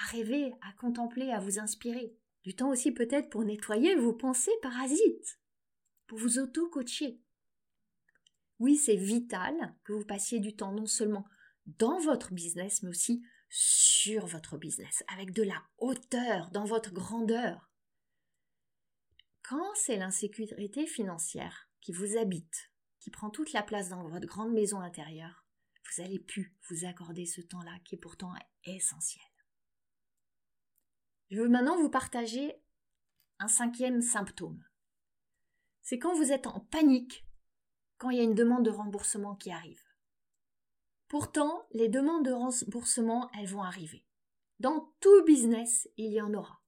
à 0.00 0.06
rêver, 0.10 0.52
à 0.62 0.72
contempler, 0.74 1.30
à 1.30 1.40
vous 1.40 1.58
inspirer, 1.58 2.16
du 2.42 2.54
temps 2.54 2.70
aussi 2.70 2.92
peut-être 2.92 3.30
pour 3.30 3.44
nettoyer 3.44 3.94
vos 3.96 4.12
pensées 4.12 4.52
parasites, 4.62 5.40
pour 6.06 6.18
vous 6.18 6.38
auto-coacher. 6.38 7.20
Oui, 8.58 8.76
c'est 8.76 8.96
vital 8.96 9.74
que 9.84 9.92
vous 9.92 10.04
passiez 10.04 10.38
du 10.38 10.54
temps 10.54 10.72
non 10.72 10.86
seulement 10.86 11.26
dans 11.66 11.98
votre 11.98 12.32
business, 12.32 12.82
mais 12.82 12.90
aussi 12.90 13.24
sur 13.48 14.26
votre 14.26 14.58
business, 14.58 15.02
avec 15.08 15.32
de 15.32 15.42
la 15.42 15.62
hauteur, 15.78 16.50
dans 16.50 16.64
votre 16.64 16.92
grandeur. 16.92 17.70
Quand 19.46 19.74
c'est 19.74 19.96
l'insécurité 19.96 20.86
financière 20.86 21.68
qui 21.82 21.92
vous 21.92 22.16
habite, 22.16 22.72
qui 22.98 23.10
prend 23.10 23.28
toute 23.28 23.52
la 23.52 23.62
place 23.62 23.90
dans 23.90 24.08
votre 24.08 24.26
grande 24.26 24.54
maison 24.54 24.80
intérieure, 24.80 25.44
vous 25.84 26.02
allez 26.02 26.18
plus 26.18 26.56
vous 26.70 26.86
accorder 26.86 27.26
ce 27.26 27.42
temps-là 27.42 27.78
qui 27.84 27.96
est 27.96 27.98
pourtant 27.98 28.32
essentiel. 28.64 29.22
Je 31.30 31.42
veux 31.42 31.48
maintenant 31.50 31.76
vous 31.76 31.90
partager 31.90 32.54
un 33.38 33.48
cinquième 33.48 34.00
symptôme. 34.00 34.64
C'est 35.82 35.98
quand 35.98 36.14
vous 36.14 36.32
êtes 36.32 36.46
en 36.46 36.60
panique 36.60 37.26
quand 37.98 38.08
il 38.08 38.16
y 38.16 38.20
a 38.20 38.24
une 38.24 38.34
demande 38.34 38.64
de 38.64 38.70
remboursement 38.70 39.36
qui 39.36 39.50
arrive. 39.50 39.84
Pourtant, 41.08 41.68
les 41.72 41.90
demandes 41.90 42.24
de 42.24 42.32
remboursement, 42.32 43.30
elles 43.38 43.48
vont 43.48 43.62
arriver. 43.62 44.06
Dans 44.58 44.94
tout 45.00 45.22
business, 45.24 45.86
il 45.98 46.14
y 46.14 46.22
en 46.22 46.32
aura. 46.32 46.63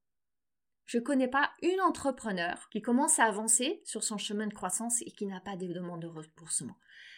Je 0.86 0.98
ne 0.98 1.02
connais 1.02 1.28
pas 1.28 1.52
une 1.62 1.80
entrepreneur 1.80 2.68
qui 2.70 2.80
commence 2.80 3.18
à 3.18 3.24
avancer 3.24 3.82
sur 3.84 4.04
son 4.04 4.18
chemin 4.18 4.46
de 4.46 4.54
croissance 4.54 5.02
et 5.02 5.10
qui 5.10 5.26
n'a 5.26 5.40
pas 5.40 5.56
de 5.56 5.66
demande 5.66 6.02
de 6.02 6.06
remboursement. 6.06 6.76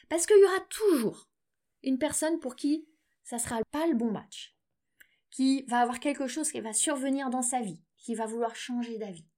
Parce 0.08 0.26
qu'il 0.26 0.40
y 0.40 0.44
aura 0.44 0.60
toujours 0.70 1.28
une 1.82 1.98
personne 1.98 2.40
pour 2.40 2.56
qui 2.56 2.88
ça 3.22 3.38
sera 3.38 3.60
pas 3.70 3.86
le 3.86 3.94
bon 3.94 4.10
match 4.10 4.56
qui 5.30 5.64
va 5.68 5.80
avoir 5.80 6.00
quelque 6.00 6.26
chose 6.26 6.50
qui 6.50 6.60
va 6.60 6.72
survenir 6.72 7.28
dans 7.28 7.42
sa 7.42 7.60
vie, 7.60 7.82
qui 7.98 8.14
va 8.14 8.26
vouloir 8.26 8.56
changer 8.56 8.98
d'avis, 8.98 9.28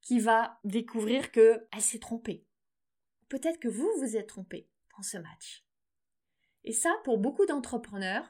qui 0.00 0.18
va 0.18 0.58
découvrir 0.64 1.30
que 1.30 1.66
elle 1.72 1.80
s'est 1.80 2.00
trompée. 2.00 2.44
Peut-être 3.28 3.60
que 3.60 3.68
vous 3.68 3.88
vous 3.98 4.16
êtes 4.16 4.28
trompé 4.28 4.68
dans 4.96 5.02
ce 5.02 5.18
match. 5.18 5.64
Et 6.64 6.72
ça, 6.72 6.92
pour 7.04 7.18
beaucoup 7.18 7.46
d'entrepreneurs, 7.46 8.26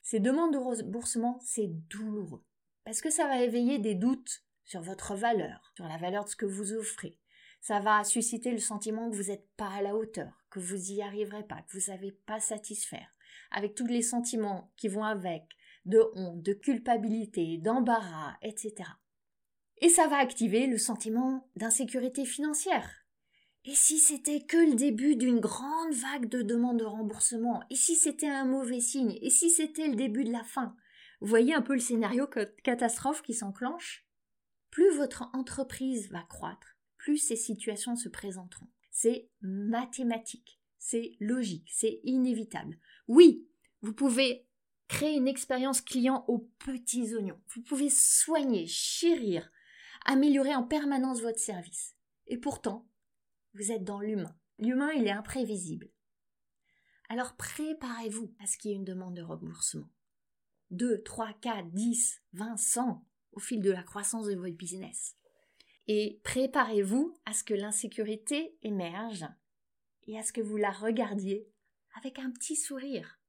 ces 0.00 0.20
demandes 0.20 0.52
de 0.52 0.58
remboursement, 0.58 1.38
c'est 1.42 1.68
douloureux. 1.68 2.44
Parce 2.84 3.00
que 3.00 3.10
ça 3.10 3.26
va 3.26 3.42
éveiller 3.42 3.78
des 3.78 3.94
doutes 3.94 4.43
sur 4.64 4.80
votre 4.80 5.14
valeur, 5.14 5.72
sur 5.74 5.86
la 5.86 5.96
valeur 5.96 6.24
de 6.24 6.30
ce 6.30 6.36
que 6.36 6.46
vous 6.46 6.72
offrez. 6.72 7.18
Ça 7.60 7.80
va 7.80 8.04
susciter 8.04 8.50
le 8.50 8.58
sentiment 8.58 9.10
que 9.10 9.16
vous 9.16 9.30
n'êtes 9.30 9.48
pas 9.56 9.70
à 9.70 9.82
la 9.82 9.96
hauteur, 9.96 10.44
que 10.50 10.60
vous 10.60 10.76
n'y 10.76 11.02
arriverez 11.02 11.44
pas, 11.44 11.62
que 11.62 11.78
vous 11.78 11.90
n'avez 11.90 12.12
pas 12.12 12.40
satisfaire, 12.40 13.08
avec 13.50 13.74
tous 13.74 13.86
les 13.86 14.02
sentiments 14.02 14.72
qui 14.76 14.88
vont 14.88 15.04
avec, 15.04 15.44
de 15.86 16.02
honte, 16.14 16.42
de 16.42 16.52
culpabilité, 16.52 17.58
d'embarras, 17.58 18.36
etc. 18.42 18.90
Et 19.78 19.88
ça 19.88 20.06
va 20.08 20.16
activer 20.16 20.66
le 20.66 20.78
sentiment 20.78 21.48
d'insécurité 21.56 22.24
financière. 22.24 23.04
Et 23.66 23.74
si 23.74 23.98
c'était 23.98 24.44
que 24.44 24.58
le 24.58 24.74
début 24.74 25.16
d'une 25.16 25.40
grande 25.40 25.94
vague 25.94 26.28
de 26.28 26.42
demandes 26.42 26.80
de 26.80 26.84
remboursement 26.84 27.62
Et 27.70 27.76
si 27.76 27.96
c'était 27.96 28.28
un 28.28 28.44
mauvais 28.44 28.80
signe 28.80 29.18
Et 29.22 29.30
si 29.30 29.48
c'était 29.48 29.88
le 29.88 29.96
début 29.96 30.24
de 30.24 30.32
la 30.32 30.44
fin? 30.44 30.76
Vous 31.22 31.28
voyez 31.28 31.54
un 31.54 31.62
peu 31.62 31.72
le 31.72 31.80
scénario 31.80 32.28
catastrophe 32.62 33.22
qui 33.22 33.32
s'enclenche 33.32 34.03
Plus 34.74 34.90
votre 34.96 35.30
entreprise 35.34 36.10
va 36.10 36.24
croître, 36.24 36.76
plus 36.96 37.18
ces 37.18 37.36
situations 37.36 37.94
se 37.94 38.08
présenteront. 38.08 38.66
C'est 38.90 39.30
mathématique, 39.40 40.60
c'est 40.78 41.12
logique, 41.20 41.70
c'est 41.72 42.00
inévitable. 42.02 42.80
Oui, 43.06 43.46
vous 43.82 43.92
pouvez 43.92 44.48
Créer 44.88 45.16
une 45.16 45.28
expérience 45.28 45.80
client 45.80 46.24
aux 46.26 46.50
petits 46.58 47.14
oignons. 47.14 47.40
Vous 47.54 47.62
pouvez 47.62 47.88
soigner, 47.88 48.66
chérir, 48.66 49.48
améliorer 50.04 50.54
en 50.56 50.64
permanence 50.64 51.22
votre 51.22 51.38
service. 51.38 51.96
Et 52.26 52.36
pourtant, 52.36 52.86
vous 53.54 53.70
êtes 53.70 53.84
dans 53.84 54.00
l'humain. 54.00 54.36
L'humain, 54.58 54.90
il 54.92 55.06
est 55.06 55.12
imprévisible. 55.12 55.90
Alors 57.08 57.36
préparez-vous 57.36 58.34
à 58.42 58.46
ce 58.46 58.58
qu'il 58.58 58.72
y 58.72 58.74
ait 58.74 58.76
une 58.76 58.84
demande 58.84 59.14
de 59.14 59.22
remboursement. 59.22 59.88
2, 60.72 61.02
3, 61.02 61.32
4, 61.40 61.70
10, 61.70 62.22
20, 62.32 62.56
100 62.56 63.06
au 63.34 63.40
fil 63.40 63.60
de 63.60 63.70
la 63.70 63.82
croissance 63.82 64.26
de 64.26 64.34
votre 64.34 64.56
business. 64.56 65.16
Et 65.86 66.20
préparez-vous 66.24 67.14
à 67.26 67.32
ce 67.32 67.44
que 67.44 67.54
l'insécurité 67.54 68.56
émerge 68.62 69.26
et 70.06 70.18
à 70.18 70.22
ce 70.22 70.32
que 70.32 70.40
vous 70.40 70.56
la 70.56 70.70
regardiez 70.70 71.48
avec 71.94 72.18
un 72.18 72.30
petit 72.30 72.56
sourire. 72.56 73.20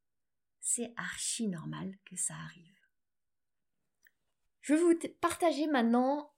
C'est 0.61 0.93
archi 0.97 1.47
normal 1.47 1.97
que 2.05 2.15
ça 2.15 2.33
arrive. 2.33 2.75
Je 4.61 4.73
vais 4.73 4.79
vous 4.79 4.97
partager 5.21 5.67
maintenant 5.67 6.33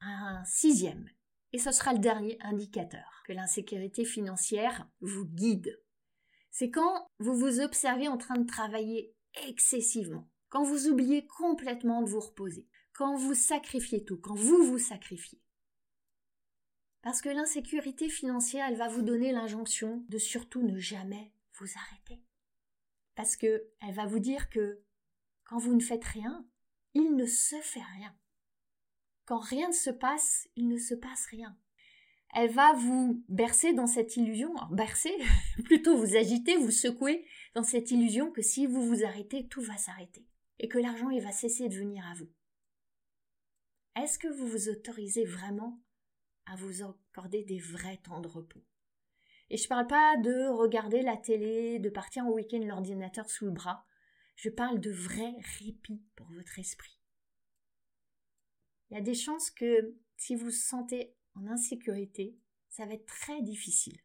un 0.00 0.42
sixième, 0.44 1.10
et 1.52 1.58
ce 1.58 1.72
sera 1.72 1.92
le 1.92 1.98
dernier 1.98 2.38
indicateur 2.40 3.22
que 3.26 3.32
l'insécurité 3.32 4.04
financière 4.04 4.88
vous 5.00 5.26
guide. 5.26 5.78
C'est 6.50 6.70
quand 6.70 7.10
vous 7.18 7.34
vous 7.34 7.60
observez 7.60 8.08
en 8.08 8.16
train 8.16 8.38
de 8.38 8.46
travailler 8.46 9.14
excessivement, 9.46 10.30
quand 10.48 10.62
vous 10.62 10.88
oubliez 10.88 11.26
complètement 11.26 12.02
de 12.02 12.08
vous 12.08 12.20
reposer, 12.20 12.66
quand 12.98 13.14
vous 13.14 13.34
sacrifiez 13.34 14.04
tout, 14.04 14.16
quand 14.16 14.34
vous 14.34 14.64
vous 14.64 14.78
sacrifiez. 14.78 15.40
Parce 17.00 17.22
que 17.22 17.28
l'insécurité 17.28 18.08
financière, 18.08 18.66
elle 18.68 18.76
va 18.76 18.88
vous 18.88 19.02
donner 19.02 19.30
l'injonction 19.30 20.04
de 20.08 20.18
surtout 20.18 20.64
ne 20.64 20.80
jamais 20.80 21.32
vous 21.60 21.68
arrêter. 21.76 22.20
Parce 23.14 23.36
que 23.36 23.68
elle 23.80 23.94
va 23.94 24.06
vous 24.06 24.18
dire 24.18 24.50
que 24.50 24.82
quand 25.44 25.58
vous 25.58 25.74
ne 25.74 25.80
faites 25.80 26.02
rien, 26.02 26.44
il 26.94 27.14
ne 27.14 27.24
se 27.24 27.54
fait 27.60 27.84
rien. 27.94 28.12
Quand 29.26 29.38
rien 29.38 29.68
ne 29.68 29.74
se 29.74 29.90
passe, 29.90 30.48
il 30.56 30.66
ne 30.66 30.78
se 30.78 30.94
passe 30.94 31.26
rien. 31.26 31.56
Elle 32.34 32.50
va 32.50 32.72
vous 32.72 33.24
bercer 33.28 33.74
dans 33.74 33.86
cette 33.86 34.16
illusion, 34.16 34.52
bercer, 34.72 35.14
plutôt 35.64 35.96
vous 35.96 36.16
agiter, 36.16 36.56
vous 36.56 36.72
secouer 36.72 37.24
dans 37.54 37.62
cette 37.62 37.92
illusion 37.92 38.32
que 38.32 38.42
si 38.42 38.66
vous 38.66 38.84
vous 38.84 39.04
arrêtez, 39.04 39.46
tout 39.46 39.62
va 39.62 39.76
s'arrêter 39.76 40.26
et 40.58 40.66
que 40.66 40.78
l'argent 40.78 41.10
il 41.10 41.22
va 41.22 41.30
cesser 41.30 41.68
de 41.68 41.76
venir 41.76 42.04
à 42.04 42.14
vous. 42.14 42.28
Est-ce 43.98 44.20
que 44.20 44.28
vous 44.28 44.46
vous 44.46 44.68
autorisez 44.68 45.24
vraiment 45.24 45.82
à 46.46 46.54
vous 46.54 46.82
accorder 46.82 47.42
des 47.42 47.58
vrais 47.58 47.96
temps 47.96 48.20
de 48.20 48.28
repos? 48.28 48.62
Et 49.50 49.56
je 49.56 49.64
ne 49.64 49.68
parle 49.68 49.88
pas 49.88 50.16
de 50.18 50.46
regarder 50.46 51.02
la 51.02 51.16
télé, 51.16 51.80
de 51.80 51.90
partir 51.90 52.24
en 52.24 52.30
week-end 52.30 52.60
l'ordinateur 52.60 53.28
sous 53.28 53.46
le 53.46 53.50
bras. 53.50 53.84
Je 54.36 54.50
parle 54.50 54.78
de 54.78 54.92
vrai 54.92 55.34
répit 55.58 56.00
pour 56.14 56.28
votre 56.30 56.60
esprit. 56.60 56.96
Il 58.88 58.94
y 58.94 59.00
a 59.00 59.02
des 59.02 59.14
chances 59.14 59.50
que 59.50 59.96
si 60.16 60.36
vous 60.36 60.44
vous 60.44 60.50
sentez 60.52 61.16
en 61.34 61.48
insécurité, 61.48 62.38
ça 62.68 62.86
va 62.86 62.94
être 62.94 63.06
très 63.06 63.42
difficile 63.42 63.98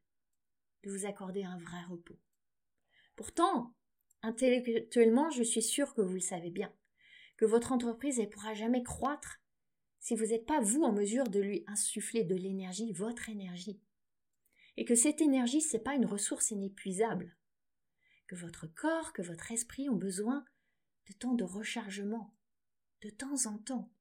de 0.81 0.89
vous 0.89 1.05
accorder 1.05 1.43
un 1.43 1.59
vrai 1.59 1.83
repos. 1.83 2.17
Pourtant, 3.15 3.75
intellectuellement, 4.23 5.29
je 5.29 5.43
suis 5.43 5.61
sûre 5.61 5.93
que 5.93 6.01
vous 6.01 6.15
le 6.15 6.19
savez 6.19 6.49
bien, 6.49 6.73
que 7.37 7.45
votre 7.45 7.71
entreprise 7.71 8.19
ne 8.19 8.25
pourra 8.25 8.55
jamais 8.55 8.81
croître 8.81 9.42
si 10.03 10.15
vous 10.15 10.25
n'êtes 10.25 10.45
pas 10.45 10.59
vous 10.59 10.83
en 10.83 10.91
mesure 10.91 11.29
de 11.29 11.39
lui 11.39 11.63
insuffler 11.65 12.25
de 12.25 12.35
l'énergie, 12.35 12.91
votre 12.91 13.29
énergie. 13.29 13.81
Et 14.75 14.83
que 14.83 14.95
cette 14.95 15.21
énergie, 15.21 15.61
ce 15.61 15.77
n'est 15.77 15.83
pas 15.83 15.95
une 15.95 16.05
ressource 16.05 16.51
inépuisable 16.51 17.37
que 18.27 18.35
votre 18.35 18.67
corps, 18.67 19.13
que 19.13 19.21
votre 19.21 19.53
esprit 19.53 19.89
ont 19.89 19.95
besoin 19.95 20.43
de 21.07 21.13
temps 21.13 21.35
de 21.35 21.45
rechargement, 21.45 22.35
de 23.01 23.09
temps 23.09 23.45
en 23.45 23.57
temps. 23.57 23.93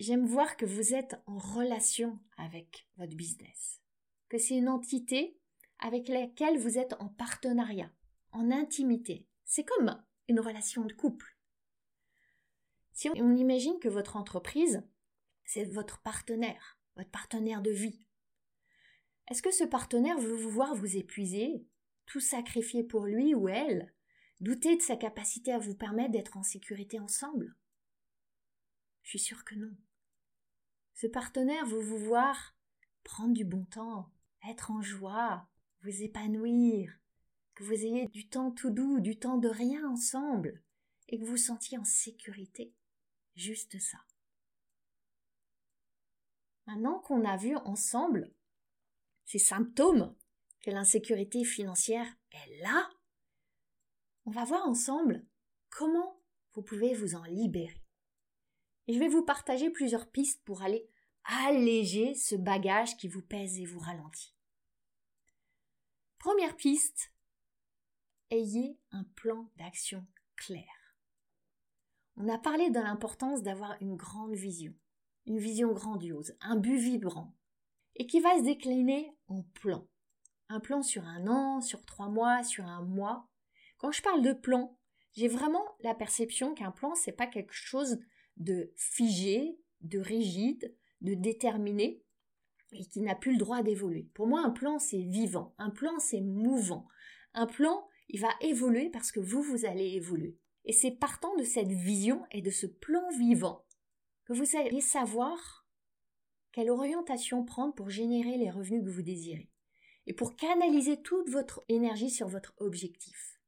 J'aime 0.00 0.24
voir 0.24 0.56
que 0.56 0.64
vous 0.64 0.94
êtes 0.94 1.16
en 1.26 1.36
relation 1.36 2.18
avec 2.38 2.88
votre 2.96 3.16
business, 3.16 3.82
que 4.30 4.38
c'est 4.38 4.56
une 4.56 4.70
entité 4.70 5.38
avec 5.80 6.08
laquelle 6.08 6.58
vous 6.58 6.78
êtes 6.78 6.94
en 6.94 7.10
partenariat, 7.10 7.92
en 8.32 8.50
intimité. 8.50 9.28
C'est 9.44 9.64
comme 9.64 10.02
une 10.28 10.40
relation 10.40 10.86
de 10.86 10.94
couple. 10.94 11.33
Si 12.94 13.10
on 13.10 13.34
imagine 13.34 13.78
que 13.80 13.88
votre 13.88 14.16
entreprise, 14.16 14.82
c'est 15.44 15.64
votre 15.64 16.00
partenaire, 16.00 16.78
votre 16.96 17.10
partenaire 17.10 17.60
de 17.60 17.72
vie, 17.72 18.06
est-ce 19.28 19.42
que 19.42 19.50
ce 19.50 19.64
partenaire 19.64 20.18
veut 20.18 20.36
vous 20.36 20.50
voir 20.50 20.74
vous 20.74 20.96
épuiser, 20.96 21.66
tout 22.06 22.20
sacrifier 22.20 22.84
pour 22.84 23.06
lui 23.06 23.34
ou 23.34 23.48
elle, 23.48 23.92
douter 24.40 24.76
de 24.76 24.82
sa 24.82 24.96
capacité 24.96 25.52
à 25.52 25.58
vous 25.58 25.74
permettre 25.74 26.12
d'être 26.12 26.36
en 26.36 26.42
sécurité 26.42 27.00
ensemble? 27.00 27.56
Je 29.02 29.10
suis 29.10 29.18
sûre 29.18 29.44
que 29.44 29.54
non. 29.54 29.74
Ce 30.94 31.06
partenaire 31.06 31.66
veut 31.66 31.82
vous 31.82 31.98
voir 31.98 32.54
prendre 33.02 33.34
du 33.34 33.44
bon 33.44 33.64
temps, 33.64 34.10
être 34.48 34.70
en 34.70 34.82
joie, 34.82 35.48
vous 35.82 36.02
épanouir, 36.02 36.92
que 37.54 37.64
vous 37.64 37.72
ayez 37.72 38.06
du 38.08 38.28
temps 38.28 38.50
tout 38.50 38.70
doux, 38.70 39.00
du 39.00 39.18
temps 39.18 39.38
de 39.38 39.48
rien 39.48 39.88
ensemble, 39.88 40.62
et 41.08 41.18
que 41.18 41.24
vous 41.24 41.36
sentiez 41.36 41.76
en 41.76 41.84
sécurité. 41.84 42.72
Juste 43.34 43.78
ça. 43.80 43.98
Maintenant 46.66 47.00
qu'on 47.00 47.24
a 47.24 47.36
vu 47.36 47.56
ensemble 47.56 48.32
ces 49.24 49.38
symptômes 49.38 50.14
que 50.60 50.70
l'insécurité 50.70 51.44
financière 51.44 52.06
est 52.30 52.62
là, 52.62 52.90
on 54.24 54.30
va 54.30 54.44
voir 54.44 54.66
ensemble 54.66 55.26
comment 55.68 56.22
vous 56.52 56.62
pouvez 56.62 56.94
vous 56.94 57.14
en 57.14 57.24
libérer. 57.24 57.82
Et 58.86 58.94
je 58.94 58.98
vais 58.98 59.08
vous 59.08 59.24
partager 59.24 59.70
plusieurs 59.70 60.10
pistes 60.10 60.42
pour 60.44 60.62
aller 60.62 60.88
alléger 61.24 62.14
ce 62.14 62.34
bagage 62.34 62.96
qui 62.96 63.08
vous 63.08 63.22
pèse 63.22 63.58
et 63.58 63.64
vous 63.64 63.80
ralentit. 63.80 64.34
Première 66.18 66.56
piste, 66.56 67.12
ayez 68.30 68.78
un 68.90 69.04
plan 69.04 69.50
d'action 69.56 70.06
clair. 70.36 70.83
On 72.16 72.28
a 72.28 72.38
parlé 72.38 72.70
de 72.70 72.78
l'importance 72.78 73.42
d'avoir 73.42 73.76
une 73.80 73.96
grande 73.96 74.34
vision, 74.34 74.72
une 75.26 75.38
vision 75.38 75.72
grandiose, 75.72 76.36
un 76.40 76.56
but 76.56 76.76
vibrant, 76.76 77.34
et 77.96 78.06
qui 78.06 78.20
va 78.20 78.38
se 78.38 78.44
décliner 78.44 79.16
en 79.28 79.42
plan 79.42 79.86
un 80.48 80.60
plan 80.60 80.82
sur 80.82 81.04
un 81.04 81.26
an, 81.26 81.60
sur 81.60 81.84
trois 81.84 82.08
mois, 82.08 82.42
sur 82.42 82.64
un 82.66 82.82
mois. 82.82 83.28
Quand 83.78 83.92
je 83.92 84.02
parle 84.02 84.22
de 84.22 84.32
plan, 84.32 84.78
j'ai 85.12 85.28
vraiment 85.28 85.64
la 85.80 85.94
perception 85.94 86.54
qu'un 86.54 86.70
plan, 86.70 86.94
c'est 86.94 87.12
pas 87.12 87.26
quelque 87.26 87.52
chose 87.52 87.98
de 88.36 88.72
figé, 88.76 89.58
de 89.80 89.98
rigide, 89.98 90.74
de 91.00 91.14
déterminé, 91.14 92.02
et 92.72 92.84
qui 92.86 93.00
n'a 93.00 93.14
plus 93.14 93.32
le 93.32 93.38
droit 93.38 93.62
d'évoluer. 93.62 94.10
Pour 94.14 94.26
moi, 94.26 94.40
un 94.44 94.50
plan, 94.50 94.78
c'est 94.78 95.02
vivant. 95.02 95.54
Un 95.58 95.70
plan, 95.70 95.98
c'est 95.98 96.20
mouvant. 96.20 96.88
Un 97.32 97.46
plan, 97.46 97.86
il 98.08 98.20
va 98.20 98.30
évoluer 98.40 98.90
parce 98.90 99.12
que 99.12 99.20
vous, 99.20 99.42
vous 99.42 99.64
allez 99.64 99.94
évoluer. 99.94 100.36
Et 100.64 100.72
c'est 100.72 100.92
partant 100.92 101.36
de 101.36 101.44
cette 101.44 101.72
vision 101.72 102.24
et 102.30 102.40
de 102.42 102.50
ce 102.50 102.66
plan 102.66 103.08
vivant 103.10 103.64
que 104.24 104.32
vous 104.32 104.56
allez 104.56 104.80
savoir 104.80 105.66
quelle 106.52 106.70
orientation 106.70 107.44
prendre 107.44 107.74
pour 107.74 107.90
générer 107.90 108.38
les 108.38 108.50
revenus 108.50 108.84
que 108.84 108.90
vous 108.90 109.02
désirez 109.02 109.50
et 110.06 110.14
pour 110.14 110.36
canaliser 110.36 111.02
toute 111.02 111.28
votre 111.28 111.64
énergie 111.68 112.10
sur 112.10 112.28
votre 112.28 112.54
objectif. 112.58 113.40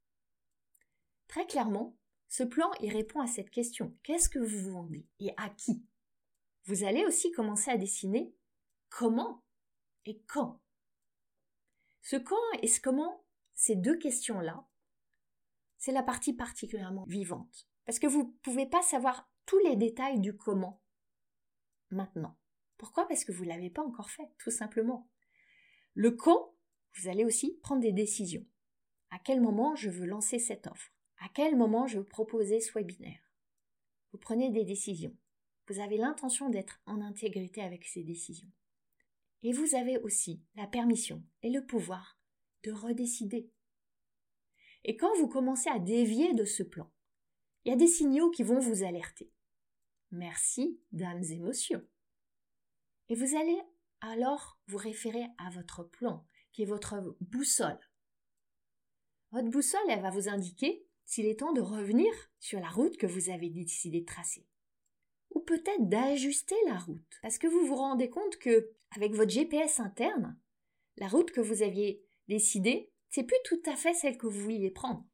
Très 1.28 1.46
clairement, 1.46 1.96
ce 2.28 2.42
plan 2.42 2.70
y 2.80 2.90
répond 2.90 3.20
à 3.20 3.26
cette 3.26 3.50
question. 3.50 3.96
Qu'est-ce 4.02 4.28
que 4.28 4.38
vous 4.38 4.72
vendez 4.72 5.06
et 5.20 5.32
à 5.36 5.48
qui? 5.50 5.84
Vous 6.64 6.84
allez 6.84 7.04
aussi 7.06 7.30
commencer 7.30 7.70
à 7.70 7.76
dessiner 7.76 8.34
comment 8.88 9.44
et 10.04 10.20
quand. 10.26 10.60
Ce 12.02 12.16
quand 12.16 12.36
et 12.62 12.68
ce 12.68 12.80
comment, 12.80 13.24
ces 13.54 13.76
deux 13.76 13.96
questions-là, 13.96 14.66
c'est 15.86 15.92
la 15.92 16.02
partie 16.02 16.32
particulièrement 16.32 17.04
vivante. 17.04 17.68
Parce 17.84 18.00
que 18.00 18.08
vous 18.08 18.24
ne 18.24 18.38
pouvez 18.42 18.66
pas 18.66 18.82
savoir 18.82 19.30
tous 19.44 19.60
les 19.60 19.76
détails 19.76 20.18
du 20.18 20.36
comment 20.36 20.82
maintenant. 21.90 22.36
Pourquoi? 22.76 23.06
Parce 23.06 23.24
que 23.24 23.30
vous 23.30 23.44
ne 23.44 23.50
l'avez 23.50 23.70
pas 23.70 23.84
encore 23.84 24.10
fait, 24.10 24.28
tout 24.38 24.50
simplement. 24.50 25.08
Le 25.94 26.10
quand, 26.10 26.56
vous 26.96 27.06
allez 27.06 27.24
aussi 27.24 27.60
prendre 27.62 27.82
des 27.82 27.92
décisions. 27.92 28.44
À 29.10 29.20
quel 29.20 29.40
moment 29.40 29.76
je 29.76 29.88
veux 29.88 30.06
lancer 30.06 30.40
cette 30.40 30.66
offre? 30.66 30.90
À 31.18 31.28
quel 31.32 31.54
moment 31.54 31.86
je 31.86 31.98
veux 31.98 32.04
proposer 32.04 32.58
ce 32.58 32.76
webinaire? 32.76 33.22
Vous 34.10 34.18
prenez 34.18 34.50
des 34.50 34.64
décisions. 34.64 35.16
Vous 35.68 35.78
avez 35.78 35.98
l'intention 35.98 36.50
d'être 36.50 36.82
en 36.86 37.00
intégrité 37.00 37.62
avec 37.62 37.84
ces 37.84 38.02
décisions. 38.02 38.50
Et 39.44 39.52
vous 39.52 39.76
avez 39.76 39.98
aussi 39.98 40.42
la 40.56 40.66
permission 40.66 41.22
et 41.44 41.50
le 41.50 41.64
pouvoir 41.64 42.18
de 42.64 42.72
redécider. 42.72 43.52
Et 44.84 44.96
quand 44.96 45.14
vous 45.18 45.28
commencez 45.28 45.68
à 45.68 45.78
dévier 45.78 46.34
de 46.34 46.44
ce 46.44 46.62
plan, 46.62 46.90
il 47.64 47.70
y 47.70 47.72
a 47.72 47.76
des 47.76 47.86
signaux 47.86 48.30
qui 48.30 48.42
vont 48.42 48.60
vous 48.60 48.84
alerter. 48.84 49.32
Merci 50.12 50.80
d'âmes 50.92 51.24
émotions. 51.24 51.82
Et 53.08 53.14
vous 53.14 53.36
allez 53.36 53.60
alors 54.00 54.58
vous 54.66 54.78
référez 54.78 55.26
à 55.38 55.50
votre 55.50 55.82
plan, 55.82 56.26
qui 56.52 56.62
est 56.62 56.66
votre 56.66 57.16
boussole. 57.20 57.78
Votre 59.32 59.48
boussole, 59.48 59.88
elle 59.88 60.02
va 60.02 60.10
vous 60.10 60.28
indiquer 60.28 60.86
s'il 61.04 61.26
est 61.26 61.40
temps 61.40 61.52
de 61.52 61.60
revenir 61.60 62.12
sur 62.40 62.60
la 62.60 62.68
route 62.68 62.96
que 62.96 63.06
vous 63.06 63.30
avez 63.30 63.48
décidé 63.48 64.00
de 64.00 64.06
tracer. 64.06 64.46
Ou 65.34 65.40
peut-être 65.40 65.88
d'ajuster 65.88 66.56
la 66.66 66.78
route, 66.78 67.18
parce 67.22 67.38
que 67.38 67.46
vous 67.46 67.66
vous 67.66 67.76
rendez 67.76 68.08
compte 68.08 68.36
que, 68.38 68.72
avec 68.94 69.14
votre 69.14 69.30
GPS 69.30 69.80
interne, 69.80 70.38
la 70.96 71.08
route 71.08 71.30
que 71.30 71.40
vous 71.40 71.62
aviez 71.62 72.04
décidée, 72.28 72.90
c'est 73.08 73.24
plus 73.24 73.36
tout 73.44 73.62
à 73.66 73.76
fait 73.76 73.94
celle 73.94 74.18
que 74.18 74.26
vous 74.26 74.42
vouliez 74.42 74.70
prendre. 74.70 75.06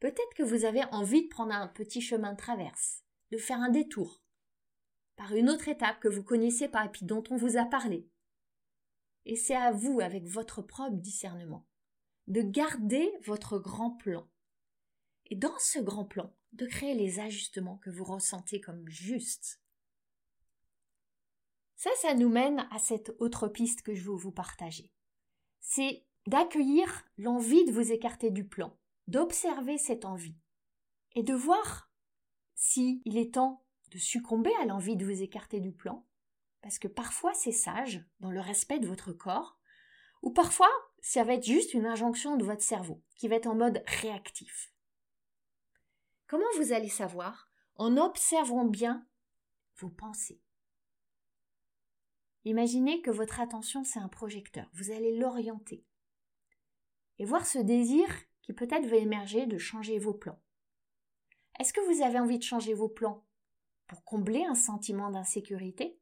Peut-être 0.00 0.34
que 0.36 0.42
vous 0.42 0.64
avez 0.64 0.84
envie 0.92 1.24
de 1.24 1.28
prendre 1.28 1.52
un 1.52 1.68
petit 1.68 2.00
chemin 2.00 2.32
de 2.32 2.38
traverse, 2.38 3.02
de 3.30 3.38
faire 3.38 3.60
un 3.60 3.70
détour. 3.70 4.22
par 5.16 5.34
une 5.34 5.50
autre 5.50 5.68
étape 5.68 5.98
que 5.98 6.08
vous 6.08 6.22
connaissez 6.22 6.68
pas 6.68 6.86
et 6.86 7.04
dont 7.04 7.24
on 7.30 7.36
vous 7.36 7.56
a 7.56 7.64
parlé. 7.64 8.08
Et 9.24 9.34
c'est 9.34 9.56
à 9.56 9.72
vous, 9.72 10.00
avec 10.00 10.24
votre 10.24 10.62
propre 10.62 10.96
discernement, 10.96 11.66
de 12.28 12.40
garder 12.40 13.12
votre 13.24 13.58
grand 13.58 13.90
plan. 13.90 14.30
Et 15.26 15.34
dans 15.34 15.58
ce 15.58 15.80
grand 15.80 16.04
plan, 16.04 16.32
de 16.52 16.66
créer 16.66 16.94
les 16.94 17.18
ajustements 17.18 17.78
que 17.78 17.90
vous 17.90 18.04
ressentez 18.04 18.60
comme 18.60 18.88
justes. 18.88 19.60
Ça, 21.74 21.90
ça 22.00 22.14
nous 22.14 22.28
mène 22.28 22.66
à 22.70 22.78
cette 22.78 23.10
autre 23.18 23.48
piste 23.48 23.82
que 23.82 23.94
je 23.94 24.04
veux 24.04 24.16
vous 24.16 24.32
partager. 24.32 24.92
C'est 25.60 26.06
d'accueillir 26.28 27.06
l'envie 27.16 27.64
de 27.64 27.72
vous 27.72 27.90
écarter 27.90 28.30
du 28.30 28.46
plan, 28.46 28.76
d'observer 29.06 29.78
cette 29.78 30.04
envie 30.04 30.36
et 31.14 31.22
de 31.22 31.32
voir 31.32 31.90
si 32.54 33.02
est 33.06 33.34
temps 33.34 33.64
de 33.90 33.98
succomber 33.98 34.52
à 34.60 34.66
l'envie 34.66 34.96
de 34.96 35.06
vous 35.06 35.22
écarter 35.22 35.60
du 35.60 35.72
plan, 35.72 36.06
parce 36.60 36.78
que 36.78 36.88
parfois 36.88 37.32
c'est 37.32 37.52
sage, 37.52 38.04
dans 38.20 38.30
le 38.30 38.40
respect 38.40 38.78
de 38.78 38.86
votre 38.86 39.12
corps, 39.12 39.58
ou 40.20 40.30
parfois 40.30 40.68
ça 41.00 41.24
va 41.24 41.32
être 41.32 41.46
juste 41.46 41.72
une 41.72 41.86
injonction 41.86 42.36
de 42.36 42.44
votre 42.44 42.62
cerveau, 42.62 43.02
qui 43.14 43.26
va 43.28 43.36
être 43.36 43.46
en 43.46 43.54
mode 43.54 43.82
réactif. 43.86 44.70
Comment 46.26 46.44
vous 46.58 46.72
allez 46.72 46.90
savoir 46.90 47.50
En 47.76 47.96
observant 47.96 48.66
bien 48.66 49.06
vos 49.76 49.88
pensées? 49.88 50.42
Imaginez 52.44 53.00
que 53.00 53.10
votre 53.10 53.40
attention 53.40 53.82
c'est 53.82 53.98
un 53.98 54.08
projecteur, 54.08 54.68
vous 54.74 54.90
allez 54.90 55.16
l'orienter 55.16 55.86
et 57.18 57.24
voir 57.24 57.46
ce 57.46 57.58
désir 57.58 58.06
qui 58.42 58.52
peut-être 58.52 58.86
va 58.86 58.96
émerger 58.96 59.46
de 59.46 59.58
changer 59.58 59.98
vos 59.98 60.14
plans. 60.14 60.40
Est-ce 61.58 61.72
que 61.72 61.80
vous 61.92 62.02
avez 62.02 62.18
envie 62.18 62.38
de 62.38 62.44
changer 62.44 62.74
vos 62.74 62.88
plans 62.88 63.26
pour 63.86 64.04
combler 64.04 64.44
un 64.44 64.54
sentiment 64.54 65.10
d'insécurité? 65.10 65.98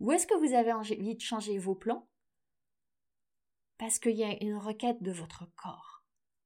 Ou 0.00 0.12
est-ce 0.12 0.26
que 0.26 0.34
vous 0.34 0.54
avez 0.54 0.72
envie 0.72 1.14
de 1.14 1.20
changer 1.20 1.58
vos 1.58 1.74
plans 1.74 2.08
parce 3.78 3.98
qu'il 3.98 4.16
y 4.16 4.24
a 4.24 4.42
une 4.42 4.56
requête 4.56 5.02
de 5.02 5.12
votre 5.12 5.44
corps 5.54 6.02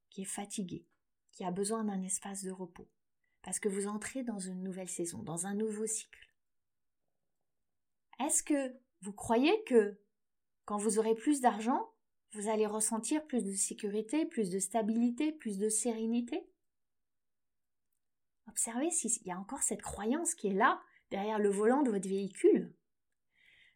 qui 0.09 0.23
est 0.23 0.27
fatigué, 0.27 0.85
qui 1.31 1.45
a 1.45 1.53
besoin 1.53 1.85
d'un 1.85 2.03
espace 2.03 2.43
de 2.43 2.51
repos, 2.51 2.89
parce 3.43 3.61
que 3.61 3.69
vous 3.69 3.87
entrez 3.87 4.25
dans 4.25 4.41
une 4.41 4.63
nouvelle 4.65 4.89
saison, 4.89 5.23
dans 5.23 5.47
un 5.47 5.55
nouveau 5.55 5.87
cycle? 5.87 6.29
Est-ce 8.19 8.43
que 8.43 8.77
vous 9.01 9.13
croyez 9.13 9.63
que 9.65 10.01
quand 10.65 10.77
vous 10.77 10.99
aurez 10.99 11.15
plus 11.15 11.41
d'argent, 11.41 11.95
vous 12.33 12.49
allez 12.49 12.67
ressentir 12.67 13.27
plus 13.27 13.45
de 13.45 13.53
sécurité, 13.53 14.25
plus 14.27 14.51
de 14.51 14.59
stabilité, 14.59 15.33
plus 15.33 15.59
de 15.59 15.69
sérénité 15.69 16.47
Observez 18.51 18.91
s'il 18.91 19.25
y 19.27 19.31
a 19.31 19.39
encore 19.39 19.63
cette 19.63 19.81
croyance 19.81 20.35
qui 20.35 20.49
est 20.49 20.55
là, 20.55 20.83
derrière 21.11 21.39
le 21.39 21.51
volant 21.51 21.83
de 21.83 21.91
votre 21.91 22.09
véhicule. 22.09 22.75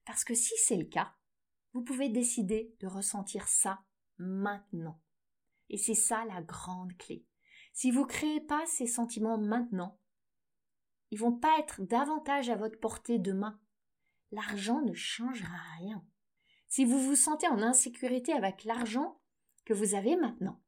Parce 0.05 0.25
que 0.25 0.35
si 0.35 0.53
c'est 0.59 0.77
le 0.77 0.85
cas, 0.85 1.15
vous 1.73 1.83
pouvez 1.83 2.09
décider 2.09 2.75
de 2.81 2.89
ressentir 2.89 3.47
ça 3.47 3.85
maintenant. 4.19 5.01
Et 5.71 5.79
c'est 5.79 5.95
ça 5.95 6.25
la 6.25 6.43
grande 6.43 6.97
clé. 6.97 7.25
Si 7.73 7.93
vous 7.93 8.03
ne 8.03 8.09
créez 8.09 8.41
pas 8.41 8.67
ces 8.67 8.89
sentiments 8.89 9.39
maintenant, 9.39 10.01
ils 11.13 11.21
vont 11.21 11.37
pas 11.37 11.57
être 11.61 11.83
davantage 11.83 12.51
à 12.51 12.57
votre 12.57 12.79
portée 12.81 13.21
demain. 13.21 13.61
L'argent 14.33 14.81
ne 14.83 14.93
changera 14.93 15.57
rien. 15.79 16.05
Si 16.75 16.85
vous 16.85 17.01
vous 17.01 17.15
sentez 17.15 17.47
en 17.47 17.63
insécurité 17.63 18.33
avec 18.33 18.65
l'argent 18.65 19.21
que 19.65 19.73
vous 19.73 19.95
avez 19.95 20.17
maintenant, 20.17 20.61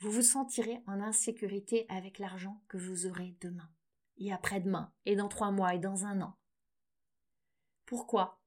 vous 0.00 0.10
vous 0.10 0.20
sentirez 0.20 0.82
en 0.86 1.00
insécurité 1.00 1.86
avec 1.88 2.18
l'argent 2.18 2.62
que 2.68 2.76
vous 2.76 3.06
aurez 3.06 3.34
demain, 3.40 3.72
et 4.18 4.30
après-demain, 4.30 4.92
et 5.06 5.16
dans 5.16 5.30
trois 5.30 5.52
mois, 5.52 5.74
et 5.74 5.78
dans 5.78 6.04
un 6.04 6.20
an. 6.20 6.36
Pourquoi? 7.86 8.42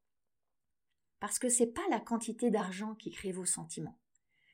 Parce 1.19 1.39
que 1.39 1.49
c'est 1.49 1.73
pas 1.73 1.87
la 1.89 1.99
quantité 1.99 2.51
d'argent 2.51 2.93
qui 2.93 3.09
crée 3.09 3.31
vos 3.31 3.45
sentiments. 3.45 3.99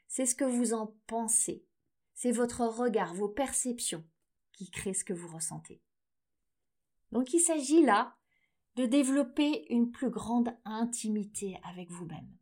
C'est 0.07 0.25
ce 0.25 0.33
que 0.33 0.45
vous 0.45 0.73
en 0.73 0.95
pensez. 1.05 1.67
C'est 2.13 2.31
votre 2.31 2.61
regard, 2.61 3.13
vos 3.13 3.27
perceptions 3.27 4.07
qui 4.53 4.71
créent 4.71 4.93
ce 4.93 5.03
que 5.03 5.11
vous 5.11 5.27
ressentez. 5.27 5.83
Donc 7.11 7.33
il 7.33 7.41
s'agit 7.41 7.83
là 7.83 8.15
de 8.77 8.85
développer 8.85 9.65
une 9.69 9.91
plus 9.91 10.09
grande 10.09 10.57
intimité 10.63 11.59
avec 11.65 11.91
vous-même. 11.91 12.37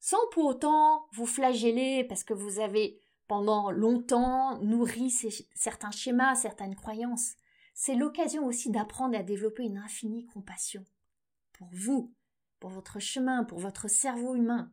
Sans 0.00 0.28
pour 0.32 0.44
autant 0.46 1.08
vous 1.12 1.26
flageller 1.26 2.04
parce 2.04 2.24
que 2.24 2.34
vous 2.34 2.60
avez 2.60 3.00
pendant 3.26 3.70
longtemps 3.70 4.58
nourri 4.62 5.10
certains 5.54 5.90
schémas, 5.90 6.34
certaines 6.34 6.74
croyances. 6.74 7.34
C'est 7.74 7.94
l'occasion 7.94 8.46
aussi 8.46 8.70
d'apprendre 8.70 9.16
à 9.16 9.22
développer 9.22 9.64
une 9.64 9.78
infinie 9.78 10.26
compassion 10.26 10.84
pour 11.52 11.68
vous, 11.72 12.14
pour 12.58 12.70
votre 12.70 12.98
chemin, 12.98 13.44
pour 13.44 13.58
votre 13.58 13.88
cerveau 13.88 14.34
humain. 14.34 14.72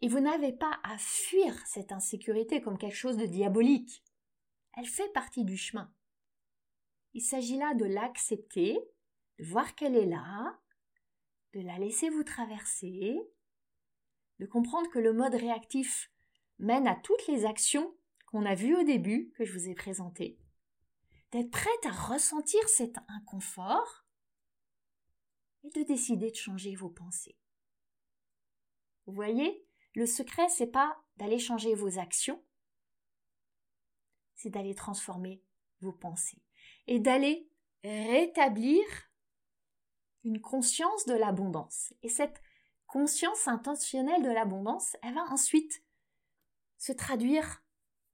Et 0.00 0.08
vous 0.08 0.20
n'avez 0.20 0.52
pas 0.52 0.80
à 0.82 0.98
fuir 0.98 1.54
cette 1.66 1.92
insécurité 1.92 2.60
comme 2.60 2.76
quelque 2.76 2.96
chose 2.96 3.16
de 3.16 3.26
diabolique. 3.26 4.04
Elle 4.76 4.86
fait 4.86 5.12
partie 5.12 5.44
du 5.44 5.56
chemin. 5.56 5.92
Il 7.14 7.22
s'agit 7.22 7.56
là 7.56 7.74
de 7.74 7.84
l'accepter, 7.84 8.78
de 9.38 9.44
voir 9.44 9.74
qu'elle 9.74 9.96
est 9.96 10.06
là, 10.06 10.58
de 11.54 11.60
la 11.60 11.78
laisser 11.78 12.08
vous 12.08 12.24
traverser, 12.24 13.20
de 14.42 14.46
comprendre 14.48 14.90
que 14.90 14.98
le 14.98 15.12
mode 15.12 15.36
réactif 15.36 16.10
mène 16.58 16.88
à 16.88 16.96
toutes 16.96 17.28
les 17.28 17.46
actions 17.46 17.94
qu'on 18.26 18.44
a 18.44 18.56
vues 18.56 18.74
au 18.74 18.82
début, 18.82 19.30
que 19.36 19.44
je 19.44 19.52
vous 19.52 19.68
ai 19.68 19.74
présentées, 19.74 20.36
d'être 21.30 21.52
prête 21.52 21.86
à 21.86 21.92
ressentir 21.92 22.68
cet 22.68 22.96
inconfort 23.06 24.04
et 25.62 25.70
de 25.70 25.84
décider 25.84 26.32
de 26.32 26.36
changer 26.36 26.74
vos 26.74 26.88
pensées. 26.88 27.38
Vous 29.06 29.12
voyez, 29.12 29.64
le 29.94 30.06
secret, 30.06 30.48
c'est 30.48 30.72
pas 30.72 31.00
d'aller 31.18 31.38
changer 31.38 31.76
vos 31.76 32.00
actions, 32.00 32.42
c'est 34.34 34.50
d'aller 34.50 34.74
transformer 34.74 35.40
vos 35.80 35.92
pensées 35.92 36.42
et 36.88 36.98
d'aller 36.98 37.48
rétablir 37.84 38.82
une 40.24 40.40
conscience 40.40 41.06
de 41.06 41.14
l'abondance. 41.14 41.94
Et 42.02 42.08
cette 42.08 42.42
conscience 42.92 43.48
intentionnelle 43.48 44.22
de 44.22 44.28
l'abondance, 44.28 44.98
elle 45.02 45.14
va 45.14 45.24
ensuite 45.30 45.82
se 46.76 46.92
traduire 46.92 47.64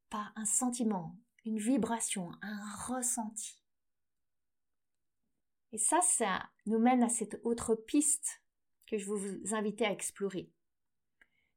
par 0.08 0.32
un 0.36 0.44
sentiment, 0.44 1.18
une 1.44 1.58
vibration, 1.58 2.30
un 2.42 2.60
ressenti. 2.86 3.60
Et 5.72 5.78
ça, 5.78 6.00
ça 6.00 6.48
nous 6.66 6.78
mène 6.78 7.02
à 7.02 7.08
cette 7.08 7.40
autre 7.42 7.74
piste 7.74 8.40
que 8.86 8.98
je 8.98 9.06
vous 9.06 9.52
inviter 9.52 9.84
à 9.84 9.90
explorer. 9.90 10.52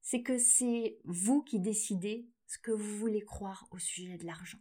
C'est 0.01 0.23
que 0.23 0.39
c'est 0.39 0.97
vous 1.03 1.43
qui 1.43 1.59
décidez 1.59 2.27
ce 2.47 2.57
que 2.57 2.71
vous 2.71 2.97
voulez 2.97 3.21
croire 3.21 3.67
au 3.69 3.77
sujet 3.77 4.17
de 4.17 4.25
l'argent. 4.25 4.59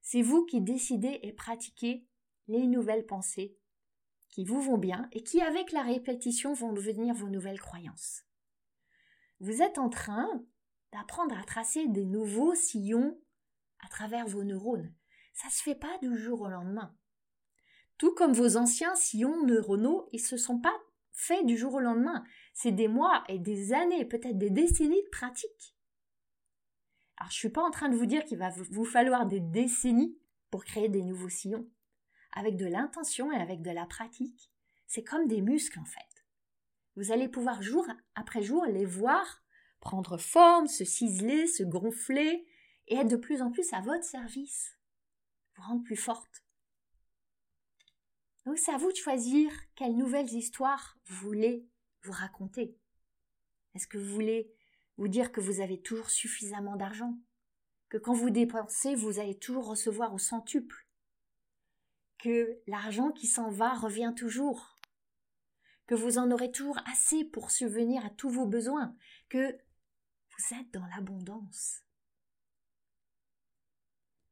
C'est 0.00 0.22
vous 0.22 0.46
qui 0.46 0.60
décidez 0.60 1.18
et 1.24 1.32
pratiquez 1.32 2.06
les 2.46 2.68
nouvelles 2.68 3.04
pensées 3.04 3.58
qui 4.34 4.44
vous 4.44 4.60
vont 4.60 4.78
bien 4.78 5.08
et 5.12 5.22
qui, 5.22 5.40
avec 5.40 5.70
la 5.70 5.82
répétition, 5.82 6.54
vont 6.54 6.72
devenir 6.72 7.14
vos 7.14 7.28
nouvelles 7.28 7.60
croyances. 7.60 8.24
Vous 9.38 9.62
êtes 9.62 9.78
en 9.78 9.88
train 9.88 10.28
d'apprendre 10.92 11.38
à 11.38 11.44
tracer 11.44 11.86
des 11.86 12.04
nouveaux 12.04 12.56
sillons 12.56 13.16
à 13.78 13.88
travers 13.88 14.26
vos 14.26 14.42
neurones. 14.42 14.92
Ça 15.34 15.48
se 15.50 15.62
fait 15.62 15.76
pas 15.76 15.98
du 16.02 16.18
jour 16.18 16.40
au 16.40 16.48
lendemain. 16.48 16.96
Tout 17.96 18.12
comme 18.12 18.32
vos 18.32 18.56
anciens 18.56 18.96
sillons 18.96 19.46
neuronaux, 19.46 20.08
ils 20.10 20.18
se 20.18 20.36
sont 20.36 20.58
pas 20.58 20.74
faits 21.12 21.46
du 21.46 21.56
jour 21.56 21.74
au 21.74 21.80
lendemain. 21.80 22.24
C'est 22.54 22.72
des 22.72 22.88
mois 22.88 23.22
et 23.28 23.38
des 23.38 23.72
années, 23.72 24.04
peut-être 24.04 24.38
des 24.38 24.50
décennies 24.50 25.04
de 25.04 25.10
pratique. 25.10 25.76
Alors, 27.18 27.30
je 27.30 27.36
suis 27.36 27.50
pas 27.50 27.62
en 27.62 27.70
train 27.70 27.88
de 27.88 27.96
vous 27.96 28.06
dire 28.06 28.24
qu'il 28.24 28.38
va 28.38 28.50
vous 28.50 28.84
falloir 28.84 29.26
des 29.26 29.38
décennies 29.38 30.18
pour 30.50 30.64
créer 30.64 30.88
des 30.88 31.04
nouveaux 31.04 31.28
sillons. 31.28 31.68
Avec 32.34 32.56
de 32.56 32.66
l'intention 32.66 33.32
et 33.32 33.36
avec 33.36 33.62
de 33.62 33.70
la 33.70 33.86
pratique, 33.86 34.50
c'est 34.86 35.02
comme 35.02 35.26
des 35.26 35.40
muscles 35.40 35.78
en 35.78 35.84
fait. 35.84 36.26
Vous 36.96 37.10
allez 37.10 37.28
pouvoir 37.28 37.62
jour 37.62 37.86
après 38.14 38.42
jour 38.42 38.66
les 38.66 38.84
voir 38.84 39.42
prendre 39.80 40.16
forme, 40.16 40.66
se 40.66 40.84
ciseler, 40.84 41.46
se 41.46 41.62
gonfler 41.62 42.46
et 42.88 42.96
être 42.96 43.08
de 43.08 43.16
plus 43.16 43.42
en 43.42 43.50
plus 43.50 43.72
à 43.72 43.80
votre 43.80 44.04
service, 44.04 44.78
vous 45.54 45.62
rendre 45.62 45.84
plus 45.84 45.96
forte. 45.96 46.44
Donc 48.46 48.58
c'est 48.58 48.72
à 48.72 48.78
vous 48.78 48.90
de 48.90 48.96
choisir 48.96 49.50
quelles 49.74 49.96
nouvelles 49.96 50.32
histoires 50.32 50.98
vous 51.06 51.28
voulez 51.28 51.66
vous 52.02 52.12
raconter. 52.12 52.76
Est-ce 53.74 53.86
que 53.86 53.98
vous 53.98 54.12
voulez 54.12 54.52
vous 54.96 55.08
dire 55.08 55.32
que 55.32 55.40
vous 55.40 55.60
avez 55.60 55.80
toujours 55.80 56.10
suffisamment 56.10 56.76
d'argent? 56.76 57.18
Que 57.88 57.98
quand 57.98 58.14
vous 58.14 58.30
dépensez, 58.30 58.94
vous 58.94 59.18
allez 59.18 59.38
toujours 59.38 59.66
recevoir 59.66 60.14
au 60.14 60.18
centuple? 60.18 60.83
Que 62.24 62.58
l'argent 62.66 63.12
qui 63.12 63.26
s'en 63.26 63.50
va 63.50 63.74
revient 63.74 64.14
toujours 64.16 64.78
que 65.86 65.94
vous 65.94 66.16
en 66.16 66.30
aurez 66.30 66.50
toujours 66.50 66.78
assez 66.86 67.22
pour 67.22 67.50
subvenir 67.50 68.02
à 68.02 68.08
tous 68.08 68.30
vos 68.30 68.46
besoins, 68.46 68.96
que 69.28 69.52
vous 69.52 70.56
êtes 70.58 70.72
dans 70.72 70.86
l'abondance. 70.86 71.82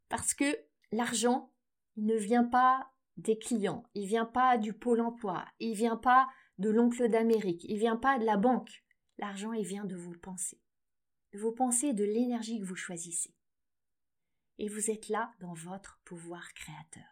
Parce 0.09 0.33
que 0.33 0.59
l'argent 0.91 1.53
ne 1.99 2.15
vient 2.15 2.45
pas 2.45 2.91
des 3.19 3.39
clients, 3.39 3.85
il 3.93 4.07
vient 4.07 4.25
pas 4.25 4.57
du 4.57 4.73
pôle 4.73 5.03
emploi, 5.03 5.45
il 5.61 5.75
vient 5.75 5.99
pas 5.99 6.31
de 6.57 6.71
l'oncle 6.71 7.11
d'Amérique, 7.11 7.67
il 7.69 7.77
vient 7.77 7.99
pas 7.99 8.19
de 8.19 8.25
la 8.25 8.39
banque. 8.39 8.83
L'argent, 9.19 9.53
il 9.53 9.67
vient 9.67 9.85
de 9.85 9.97
vos 9.97 10.15
pensées. 10.15 10.63
De 11.35 11.39
vos 11.39 11.53
pensées 11.53 11.93
de 11.93 12.05
l'énergie 12.05 12.59
que 12.59 12.65
vous 12.65 12.75
choisissez. 12.75 13.35
Et 14.57 14.71
vous 14.71 14.91
êtes 14.91 15.11
là 15.11 15.35
dans 15.41 15.53
votre 15.53 16.01
pouvoir 16.07 16.55
créateur. 16.55 17.12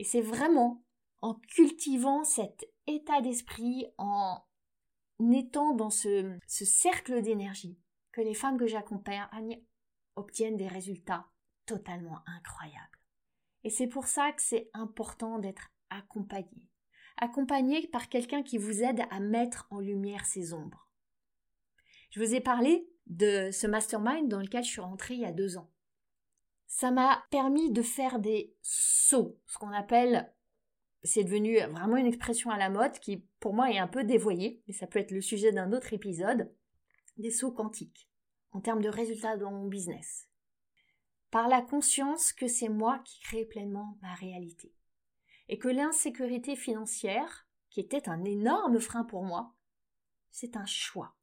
Et 0.00 0.04
c'est 0.04 0.22
vraiment 0.22 0.82
en 1.20 1.34
cultivant 1.34 2.24
cet 2.24 2.64
état 2.86 3.20
d'esprit, 3.20 3.84
en 3.98 4.42
étant 5.30 5.74
dans 5.74 5.90
ce, 5.90 6.38
ce 6.46 6.64
cercle 6.64 7.20
d'énergie, 7.20 7.78
que 8.10 8.22
les 8.22 8.32
femmes 8.32 8.56
que 8.56 8.66
j'accompagne 8.66 9.62
obtiennent 10.16 10.56
des 10.56 10.68
résultats 10.68 11.26
totalement 11.66 12.20
incroyables. 12.24 12.98
Et 13.62 13.68
c'est 13.68 13.88
pour 13.88 14.06
ça 14.06 14.32
que 14.32 14.40
c'est 14.40 14.70
important 14.72 15.38
d'être 15.38 15.70
accompagné. 15.90 16.70
Accompagné 17.18 17.86
par 17.88 18.08
quelqu'un 18.08 18.42
qui 18.42 18.56
vous 18.56 18.82
aide 18.82 19.02
à 19.10 19.20
mettre 19.20 19.66
en 19.70 19.80
lumière 19.80 20.24
ses 20.24 20.54
ombres. 20.54 20.88
Je 22.08 22.20
vous 22.20 22.34
ai 22.34 22.40
parlé 22.40 22.88
de 23.04 23.50
ce 23.50 23.66
mastermind 23.66 24.28
dans 24.28 24.40
lequel 24.40 24.64
je 24.64 24.70
suis 24.70 24.80
rentrée 24.80 25.12
il 25.12 25.20
y 25.20 25.26
a 25.26 25.32
deux 25.32 25.58
ans. 25.58 25.70
Ça 26.72 26.90
m'a 26.92 27.24
permis 27.30 27.70
de 27.72 27.82
faire 27.82 28.20
des 28.20 28.54
sauts, 28.62 29.38
ce 29.46 29.58
qu'on 29.58 29.72
appelle, 29.72 30.32
c'est 31.02 31.24
devenu 31.24 31.58
vraiment 31.58 31.96
une 31.96 32.06
expression 32.06 32.50
à 32.50 32.56
la 32.56 32.70
mode 32.70 32.98
qui 33.00 33.26
pour 33.40 33.52
moi 33.52 33.70
est 33.70 33.78
un 33.78 33.88
peu 33.88 34.04
dévoyée, 34.04 34.62
mais 34.66 34.72
ça 34.72 34.86
peut 34.86 35.00
être 35.00 35.10
le 35.10 35.20
sujet 35.20 35.50
d'un 35.50 35.72
autre 35.72 35.92
épisode, 35.92 36.50
des 37.18 37.30
sauts 37.30 37.52
quantiques 37.52 38.08
en 38.52 38.60
termes 38.60 38.82
de 38.82 38.88
résultats 38.88 39.36
dans 39.36 39.50
mon 39.50 39.66
business 39.66 40.30
par 41.30 41.48
la 41.48 41.60
conscience 41.60 42.32
que 42.32 42.48
c'est 42.48 42.68
moi 42.68 43.00
qui 43.04 43.20
crée 43.20 43.44
pleinement 43.44 43.98
ma 44.02 44.14
réalité. 44.14 44.74
Et 45.48 45.58
que 45.58 45.68
l'insécurité 45.68 46.56
financière, 46.56 47.46
qui 47.70 47.80
était 47.80 48.08
un 48.08 48.24
énorme 48.24 48.78
frein 48.80 49.04
pour 49.04 49.24
moi, 49.24 49.54
c'est 50.30 50.56
un 50.56 50.66
choix. 50.66 51.14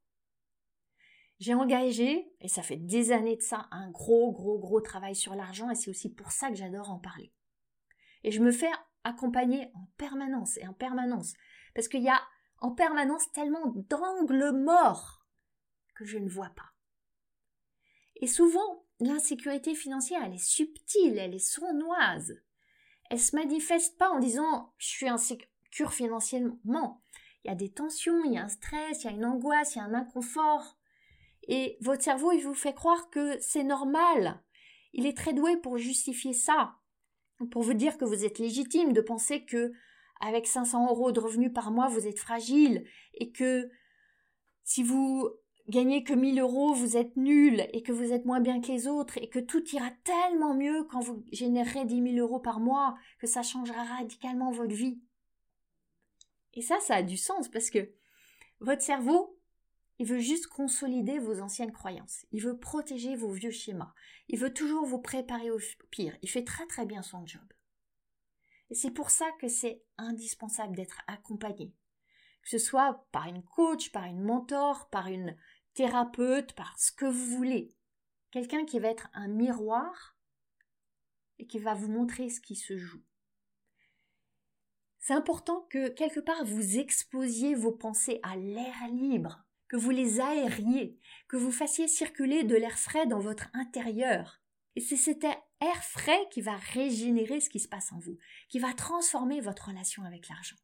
J'ai 1.38 1.54
engagé, 1.54 2.32
et 2.40 2.48
ça 2.48 2.62
fait 2.62 2.76
des 2.76 3.12
années 3.12 3.36
de 3.36 3.42
ça, 3.42 3.68
un 3.70 3.90
gros, 3.90 4.32
gros, 4.32 4.58
gros 4.58 4.80
travail 4.80 5.14
sur 5.14 5.34
l'argent, 5.34 5.70
et 5.70 5.74
c'est 5.76 5.90
aussi 5.90 6.12
pour 6.12 6.32
ça 6.32 6.48
que 6.48 6.56
j'adore 6.56 6.90
en 6.90 6.98
parler. 6.98 7.32
Et 8.24 8.32
je 8.32 8.42
me 8.42 8.50
fais 8.50 8.70
accompagner 9.04 9.70
en 9.74 9.86
permanence 9.96 10.56
et 10.56 10.66
en 10.66 10.74
permanence, 10.74 11.34
parce 11.74 11.86
qu'il 11.86 12.02
y 12.02 12.08
a 12.08 12.20
en 12.60 12.72
permanence 12.72 13.30
tellement 13.32 13.66
d'angles 13.66 14.52
morts 14.52 15.24
que 15.94 16.04
je 16.04 16.18
ne 16.18 16.28
vois 16.28 16.50
pas. 16.50 16.72
Et 18.16 18.26
souvent, 18.26 18.84
l'insécurité 19.00 19.74
financière, 19.74 20.22
elle 20.24 20.34
est 20.34 20.44
subtile, 20.44 21.18
elle 21.18 21.34
est 21.34 21.38
sournoise. 21.38 22.42
Elle 23.10 23.20
se 23.20 23.36
manifeste 23.36 23.96
pas 23.96 24.10
en 24.10 24.18
disant 24.18 24.74
je 24.78 24.88
suis 24.88 25.08
insécure 25.08 25.92
financièrement. 25.92 27.02
Il 27.44 27.48
y 27.48 27.50
a 27.52 27.56
des 27.56 27.72
tensions, 27.72 28.24
il 28.24 28.32
y 28.32 28.38
a 28.38 28.44
un 28.44 28.48
stress, 28.48 29.04
il 29.04 29.06
y 29.06 29.10
a 29.10 29.12
une 29.12 29.24
angoisse, 29.24 29.74
il 29.74 29.78
y 29.78 29.80
a 29.80 29.84
un 29.84 29.94
inconfort. 29.94 30.77
Et 31.48 31.78
votre 31.80 32.02
cerveau, 32.02 32.30
il 32.32 32.42
vous 32.42 32.54
fait 32.54 32.74
croire 32.74 33.10
que 33.10 33.38
c'est 33.40 33.64
normal. 33.64 34.42
Il 34.92 35.06
est 35.06 35.16
très 35.16 35.32
doué 35.32 35.56
pour 35.56 35.78
justifier 35.78 36.34
ça. 36.34 36.76
Pour 37.50 37.62
vous 37.62 37.74
dire 37.74 37.98
que 37.98 38.04
vous 38.04 38.24
êtes 38.24 38.38
légitime 38.38 38.92
de 38.92 39.00
penser 39.00 39.44
que 39.44 39.72
avec 40.20 40.46
500 40.46 40.88
euros 40.88 41.12
de 41.12 41.20
revenus 41.20 41.52
par 41.52 41.70
mois, 41.70 41.88
vous 41.88 42.06
êtes 42.06 42.18
fragile 42.18 42.84
et 43.14 43.30
que 43.30 43.70
si 44.64 44.82
vous 44.82 45.30
gagnez 45.68 46.02
que 46.02 46.14
1000 46.14 46.40
euros, 46.40 46.72
vous 46.74 46.96
êtes 46.96 47.16
nul 47.16 47.66
et 47.72 47.82
que 47.82 47.92
vous 47.92 48.12
êtes 48.12 48.24
moins 48.24 48.40
bien 48.40 48.60
que 48.60 48.68
les 48.68 48.88
autres 48.88 49.18
et 49.18 49.28
que 49.28 49.38
tout 49.38 49.64
ira 49.70 49.90
tellement 50.02 50.54
mieux 50.54 50.84
quand 50.84 51.00
vous 51.00 51.24
générerez 51.30 51.84
10 51.84 52.14
000 52.14 52.16
euros 52.16 52.40
par 52.40 52.58
mois 52.58 52.96
que 53.20 53.26
ça 53.26 53.42
changera 53.42 53.84
radicalement 53.84 54.50
votre 54.50 54.74
vie. 54.74 55.00
Et 56.54 56.62
ça, 56.62 56.80
ça 56.80 56.96
a 56.96 57.02
du 57.02 57.16
sens 57.16 57.48
parce 57.48 57.70
que 57.70 57.90
votre 58.60 58.82
cerveau, 58.82 59.37
il 59.98 60.06
veut 60.06 60.20
juste 60.20 60.46
consolider 60.46 61.18
vos 61.18 61.40
anciennes 61.40 61.72
croyances. 61.72 62.24
Il 62.30 62.42
veut 62.42 62.58
protéger 62.58 63.16
vos 63.16 63.32
vieux 63.32 63.50
schémas. 63.50 63.92
Il 64.28 64.38
veut 64.38 64.54
toujours 64.54 64.86
vous 64.86 65.00
préparer 65.00 65.50
au 65.50 65.58
pire. 65.90 66.16
Il 66.22 66.30
fait 66.30 66.44
très 66.44 66.66
très 66.66 66.86
bien 66.86 67.02
son 67.02 67.26
job. 67.26 67.42
Et 68.70 68.74
c'est 68.74 68.92
pour 68.92 69.10
ça 69.10 69.26
que 69.40 69.48
c'est 69.48 69.82
indispensable 69.96 70.76
d'être 70.76 71.00
accompagné. 71.08 71.74
Que 72.42 72.50
ce 72.50 72.58
soit 72.58 73.06
par 73.10 73.26
une 73.26 73.42
coach, 73.42 73.90
par 73.90 74.04
une 74.04 74.22
mentor, 74.22 74.88
par 74.90 75.08
une 75.08 75.36
thérapeute, 75.74 76.52
par 76.52 76.78
ce 76.78 76.92
que 76.92 77.06
vous 77.06 77.36
voulez. 77.36 77.74
Quelqu'un 78.30 78.64
qui 78.64 78.78
va 78.78 78.88
être 78.88 79.08
un 79.14 79.28
miroir 79.28 80.16
et 81.38 81.46
qui 81.46 81.58
va 81.58 81.74
vous 81.74 81.88
montrer 81.88 82.30
ce 82.30 82.40
qui 82.40 82.54
se 82.54 82.76
joue. 82.76 83.02
C'est 84.98 85.14
important 85.14 85.62
que 85.70 85.88
quelque 85.88 86.20
part 86.20 86.44
vous 86.44 86.78
exposiez 86.78 87.54
vos 87.54 87.72
pensées 87.72 88.20
à 88.22 88.36
l'air 88.36 88.74
libre, 88.92 89.47
que 89.68 89.76
vous 89.76 89.90
les 89.90 90.20
aériez, 90.20 90.98
que 91.28 91.36
vous 91.36 91.52
fassiez 91.52 91.88
circuler 91.88 92.44
de 92.44 92.56
l'air 92.56 92.78
frais 92.78 93.06
dans 93.06 93.20
votre 93.20 93.48
intérieur. 93.52 94.40
Et 94.76 94.80
c'est 94.80 94.96
cet 94.96 95.24
air 95.24 95.84
frais 95.84 96.28
qui 96.30 96.40
va 96.40 96.56
régénérer 96.56 97.40
ce 97.40 97.50
qui 97.50 97.60
se 97.60 97.68
passe 97.68 97.92
en 97.92 97.98
vous, 97.98 98.18
qui 98.48 98.58
va 98.58 98.72
transformer 98.72 99.40
votre 99.40 99.68
relation 99.68 100.04
avec 100.04 100.28
l'argent. 100.28 100.56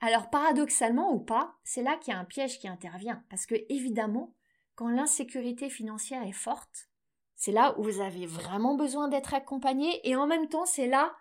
Alors 0.00 0.30
paradoxalement 0.30 1.12
ou 1.14 1.20
pas, 1.20 1.56
c'est 1.64 1.82
là 1.82 1.96
qu'il 1.96 2.12
y 2.12 2.16
a 2.16 2.20
un 2.20 2.24
piège 2.24 2.58
qui 2.58 2.68
intervient, 2.68 3.24
parce 3.30 3.46
que 3.46 3.54
évidemment, 3.68 4.34
quand 4.74 4.88
l'insécurité 4.88 5.70
financière 5.70 6.22
est 6.22 6.32
forte, 6.32 6.88
c'est 7.36 7.52
là 7.52 7.78
où 7.78 7.84
vous 7.84 8.00
avez 8.00 8.26
vraiment 8.26 8.76
besoin 8.76 9.08
d'être 9.08 9.34
accompagné, 9.34 10.00
et 10.08 10.16
en 10.16 10.26
même 10.26 10.48
temps, 10.48 10.66
c'est 10.66 10.86
là 10.86 11.14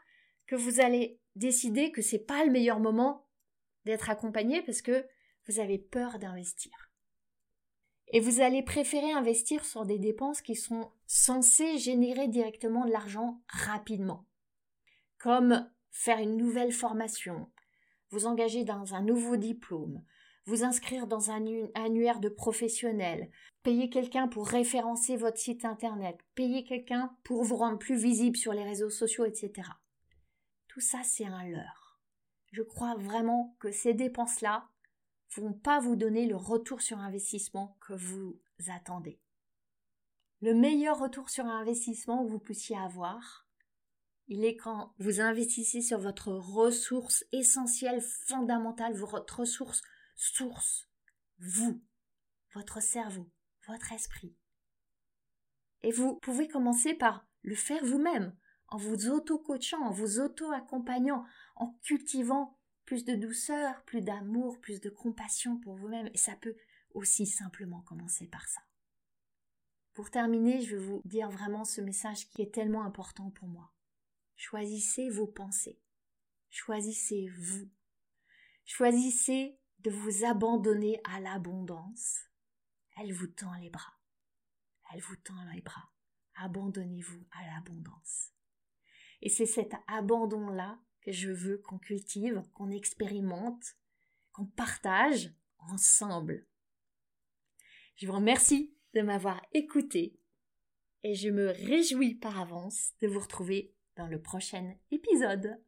que 0.45 0.55
vous 0.55 0.79
allez 0.79 1.19
décider 1.35 1.91
que 1.91 2.01
c'est 2.01 2.25
pas 2.25 2.43
le 2.45 2.51
meilleur 2.51 2.79
moment 2.79 3.25
d'être 3.85 4.09
accompagné 4.09 4.61
parce 4.61 4.81
que 4.81 5.05
vous 5.47 5.59
avez 5.59 5.77
peur 5.77 6.19
d'investir. 6.19 6.71
Et 8.07 8.19
vous 8.19 8.41
allez 8.41 8.61
préférer 8.63 9.11
investir 9.11 9.65
sur 9.65 9.85
des 9.85 9.97
dépenses 9.97 10.41
qui 10.41 10.55
sont 10.55 10.91
censées 11.07 11.77
générer 11.77 12.27
directement 12.27 12.85
de 12.85 12.91
l'argent 12.91 13.41
rapidement, 13.47 14.25
comme 15.17 15.69
faire 15.91 16.19
une 16.19 16.37
nouvelle 16.37 16.71
formation, 16.71 17.51
vous 18.09 18.25
engager 18.25 18.63
dans 18.63 18.93
un 18.93 19.01
nouveau 19.01 19.37
diplôme, 19.37 20.03
vous 20.45 20.63
inscrire 20.63 21.07
dans 21.07 21.31
un 21.31 21.43
annuaire 21.73 22.19
de 22.19 22.29
professionnels, 22.29 23.31
payer 23.63 23.89
quelqu'un 23.89 24.27
pour 24.27 24.47
référencer 24.47 25.15
votre 25.15 25.37
site 25.37 25.65
internet, 25.65 26.17
payer 26.35 26.63
quelqu'un 26.63 27.15
pour 27.23 27.43
vous 27.43 27.55
rendre 27.55 27.79
plus 27.79 27.95
visible 27.95 28.37
sur 28.37 28.53
les 28.53 28.63
réseaux 28.63 28.89
sociaux, 28.89 29.25
etc. 29.25 29.69
Tout 30.67 30.81
ça, 30.81 30.99
c'est 31.03 31.25
un 31.25 31.47
leurre. 31.47 32.01
Je 32.51 32.61
crois 32.61 32.95
vraiment 32.95 33.55
que 33.59 33.71
ces 33.71 33.93
dépenses-là 33.93 34.69
vont 35.35 35.53
pas 35.53 35.79
vous 35.79 35.95
donner 35.95 36.25
le 36.25 36.35
retour 36.35 36.81
sur 36.81 36.99
investissement 36.99 37.77
que 37.81 37.93
vous 37.93 38.39
attendez. 38.67 39.19
Le 40.41 40.53
meilleur 40.53 40.99
retour 40.99 41.29
sur 41.29 41.45
investissement 41.45 42.23
que 42.25 42.29
vous 42.29 42.39
puissiez 42.39 42.77
avoir, 42.77 43.47
il 44.27 44.45
est 44.45 44.55
quand 44.55 44.93
vous 44.99 45.21
investissez 45.21 45.81
sur 45.81 45.99
votre 45.99 46.31
ressource 46.31 47.25
essentielle, 47.31 48.01
fondamentale, 48.01 48.93
votre 48.93 49.39
ressource 49.39 49.81
source, 50.15 50.89
vous, 51.39 51.81
votre 52.53 52.81
cerveau, 52.81 53.29
votre 53.67 53.91
esprit. 53.91 54.35
Et 55.81 55.91
vous 55.91 56.15
pouvez 56.15 56.47
commencer 56.47 56.93
par 56.93 57.25
le 57.41 57.55
faire 57.55 57.83
vous-même, 57.83 58.35
en 58.69 58.77
vous 58.77 59.09
auto-coachant, 59.09 59.81
en 59.81 59.91
vous 59.91 60.19
auto-accompagnant, 60.19 61.25
en 61.55 61.73
cultivant 61.83 62.57
plus 62.85 63.05
de 63.05 63.15
douceur, 63.15 63.83
plus 63.85 64.01
d'amour, 64.01 64.59
plus 64.59 64.81
de 64.81 64.89
compassion 64.89 65.57
pour 65.59 65.75
vous-même. 65.75 66.09
Et 66.13 66.17
ça 66.17 66.35
peut 66.35 66.55
aussi 66.93 67.25
simplement 67.25 67.81
commencer 67.81 68.27
par 68.27 68.47
ça. 68.47 68.61
Pour 69.93 70.09
terminer, 70.09 70.61
je 70.61 70.75
vais 70.75 70.83
vous 70.83 71.01
dire 71.05 71.29
vraiment 71.29 71.65
ce 71.65 71.81
message 71.81 72.29
qui 72.31 72.41
est 72.41 72.53
tellement 72.53 72.83
important 72.83 73.29
pour 73.31 73.47
moi. 73.47 73.71
Choisissez 74.35 75.09
vos 75.09 75.27
pensées. 75.27 75.79
Choisissez 76.49 77.29
vous. 77.37 77.69
Choisissez 78.65 79.59
de 79.79 79.91
vous 79.91 80.25
abandonner 80.25 80.99
à 81.03 81.19
l'abondance. 81.19 82.19
Elle 82.97 83.13
vous 83.13 83.27
tend 83.27 83.53
les 83.55 83.69
bras. 83.69 83.93
Elle 84.93 85.01
vous 85.01 85.15
tend 85.17 85.43
les 85.53 85.61
bras. 85.61 85.91
Abandonnez-vous 86.35 87.27
à 87.31 87.45
l'abondance. 87.45 88.31
Et 89.21 89.29
c'est 89.29 89.45
cet 89.45 89.73
abandon-là 89.87 90.79
que 91.03 91.11
je 91.11 91.29
veux 91.29 91.57
qu'on 91.59 91.77
cultive, 91.77 92.41
qu'on 92.53 92.71
expérimente, 92.71 93.75
qu'on 94.31 94.45
partage 94.45 95.33
ensemble. 95.59 96.45
Je 97.95 98.07
vous 98.07 98.13
remercie 98.13 98.73
de 98.93 99.01
m'avoir 99.01 99.41
écouté 99.53 100.17
et 101.03 101.15
je 101.15 101.29
me 101.29 101.47
réjouis 101.47 102.15
par 102.15 102.39
avance 102.39 102.93
de 103.01 103.07
vous 103.07 103.19
retrouver 103.19 103.73
dans 103.95 104.07
le 104.07 104.21
prochain 104.21 104.73
épisode. 104.91 105.59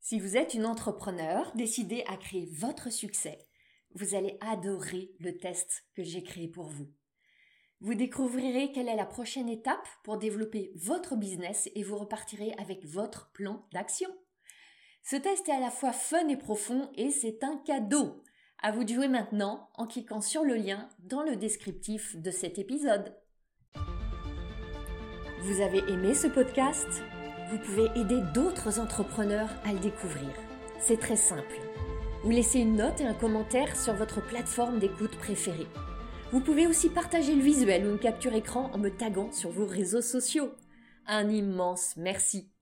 Si 0.00 0.18
vous 0.18 0.36
êtes 0.36 0.54
une 0.54 0.66
entrepreneur 0.66 1.54
décidée 1.54 2.02
à 2.06 2.16
créer 2.16 2.46
votre 2.52 2.90
succès, 2.90 3.38
vous 3.94 4.14
allez 4.14 4.36
adorer 4.40 5.12
le 5.20 5.36
test 5.36 5.86
que 5.94 6.02
j'ai 6.02 6.22
créé 6.22 6.48
pour 6.48 6.68
vous. 6.68 6.90
Vous 7.84 7.94
découvrirez 7.94 8.72
quelle 8.72 8.88
est 8.88 8.96
la 8.96 9.04
prochaine 9.04 9.50
étape 9.50 9.86
pour 10.04 10.16
développer 10.16 10.72
votre 10.74 11.16
business 11.16 11.68
et 11.74 11.82
vous 11.82 11.98
repartirez 11.98 12.54
avec 12.56 12.86
votre 12.86 13.30
plan 13.32 13.66
d'action. 13.74 14.08
Ce 15.02 15.16
test 15.16 15.50
est 15.50 15.52
à 15.52 15.60
la 15.60 15.70
fois 15.70 15.92
fun 15.92 16.26
et 16.28 16.38
profond 16.38 16.88
et 16.94 17.10
c'est 17.10 17.44
un 17.44 17.58
cadeau. 17.58 18.22
À 18.62 18.72
vous 18.72 18.84
de 18.84 18.94
jouer 18.94 19.08
maintenant 19.08 19.68
en 19.74 19.86
cliquant 19.86 20.22
sur 20.22 20.44
le 20.44 20.54
lien 20.54 20.88
dans 21.00 21.22
le 21.22 21.36
descriptif 21.36 22.16
de 22.16 22.30
cet 22.30 22.58
épisode. 22.58 23.14
Vous 25.42 25.60
avez 25.60 25.80
aimé 25.92 26.14
ce 26.14 26.28
podcast? 26.28 26.88
Vous 27.50 27.58
pouvez 27.58 27.90
aider 28.00 28.22
d'autres 28.32 28.80
entrepreneurs 28.80 29.50
à 29.66 29.74
le 29.74 29.78
découvrir. 29.78 30.30
C'est 30.78 31.00
très 31.00 31.16
simple. 31.16 31.60
Vous 32.22 32.30
laissez 32.30 32.60
une 32.60 32.76
note 32.76 33.02
et 33.02 33.06
un 33.06 33.12
commentaire 33.12 33.76
sur 33.76 33.92
votre 33.92 34.26
plateforme 34.26 34.78
d'écoute 34.78 35.18
préférée. 35.18 35.66
Vous 36.32 36.40
pouvez 36.40 36.66
aussi 36.66 36.88
partager 36.88 37.34
le 37.34 37.42
visuel 37.42 37.86
ou 37.86 37.90
une 37.90 37.98
capture 37.98 38.34
écran 38.34 38.70
en 38.72 38.78
me 38.78 38.90
taguant 38.90 39.30
sur 39.30 39.50
vos 39.50 39.66
réseaux 39.66 40.02
sociaux. 40.02 40.52
Un 41.06 41.28
immense 41.28 41.94
merci. 41.96 42.53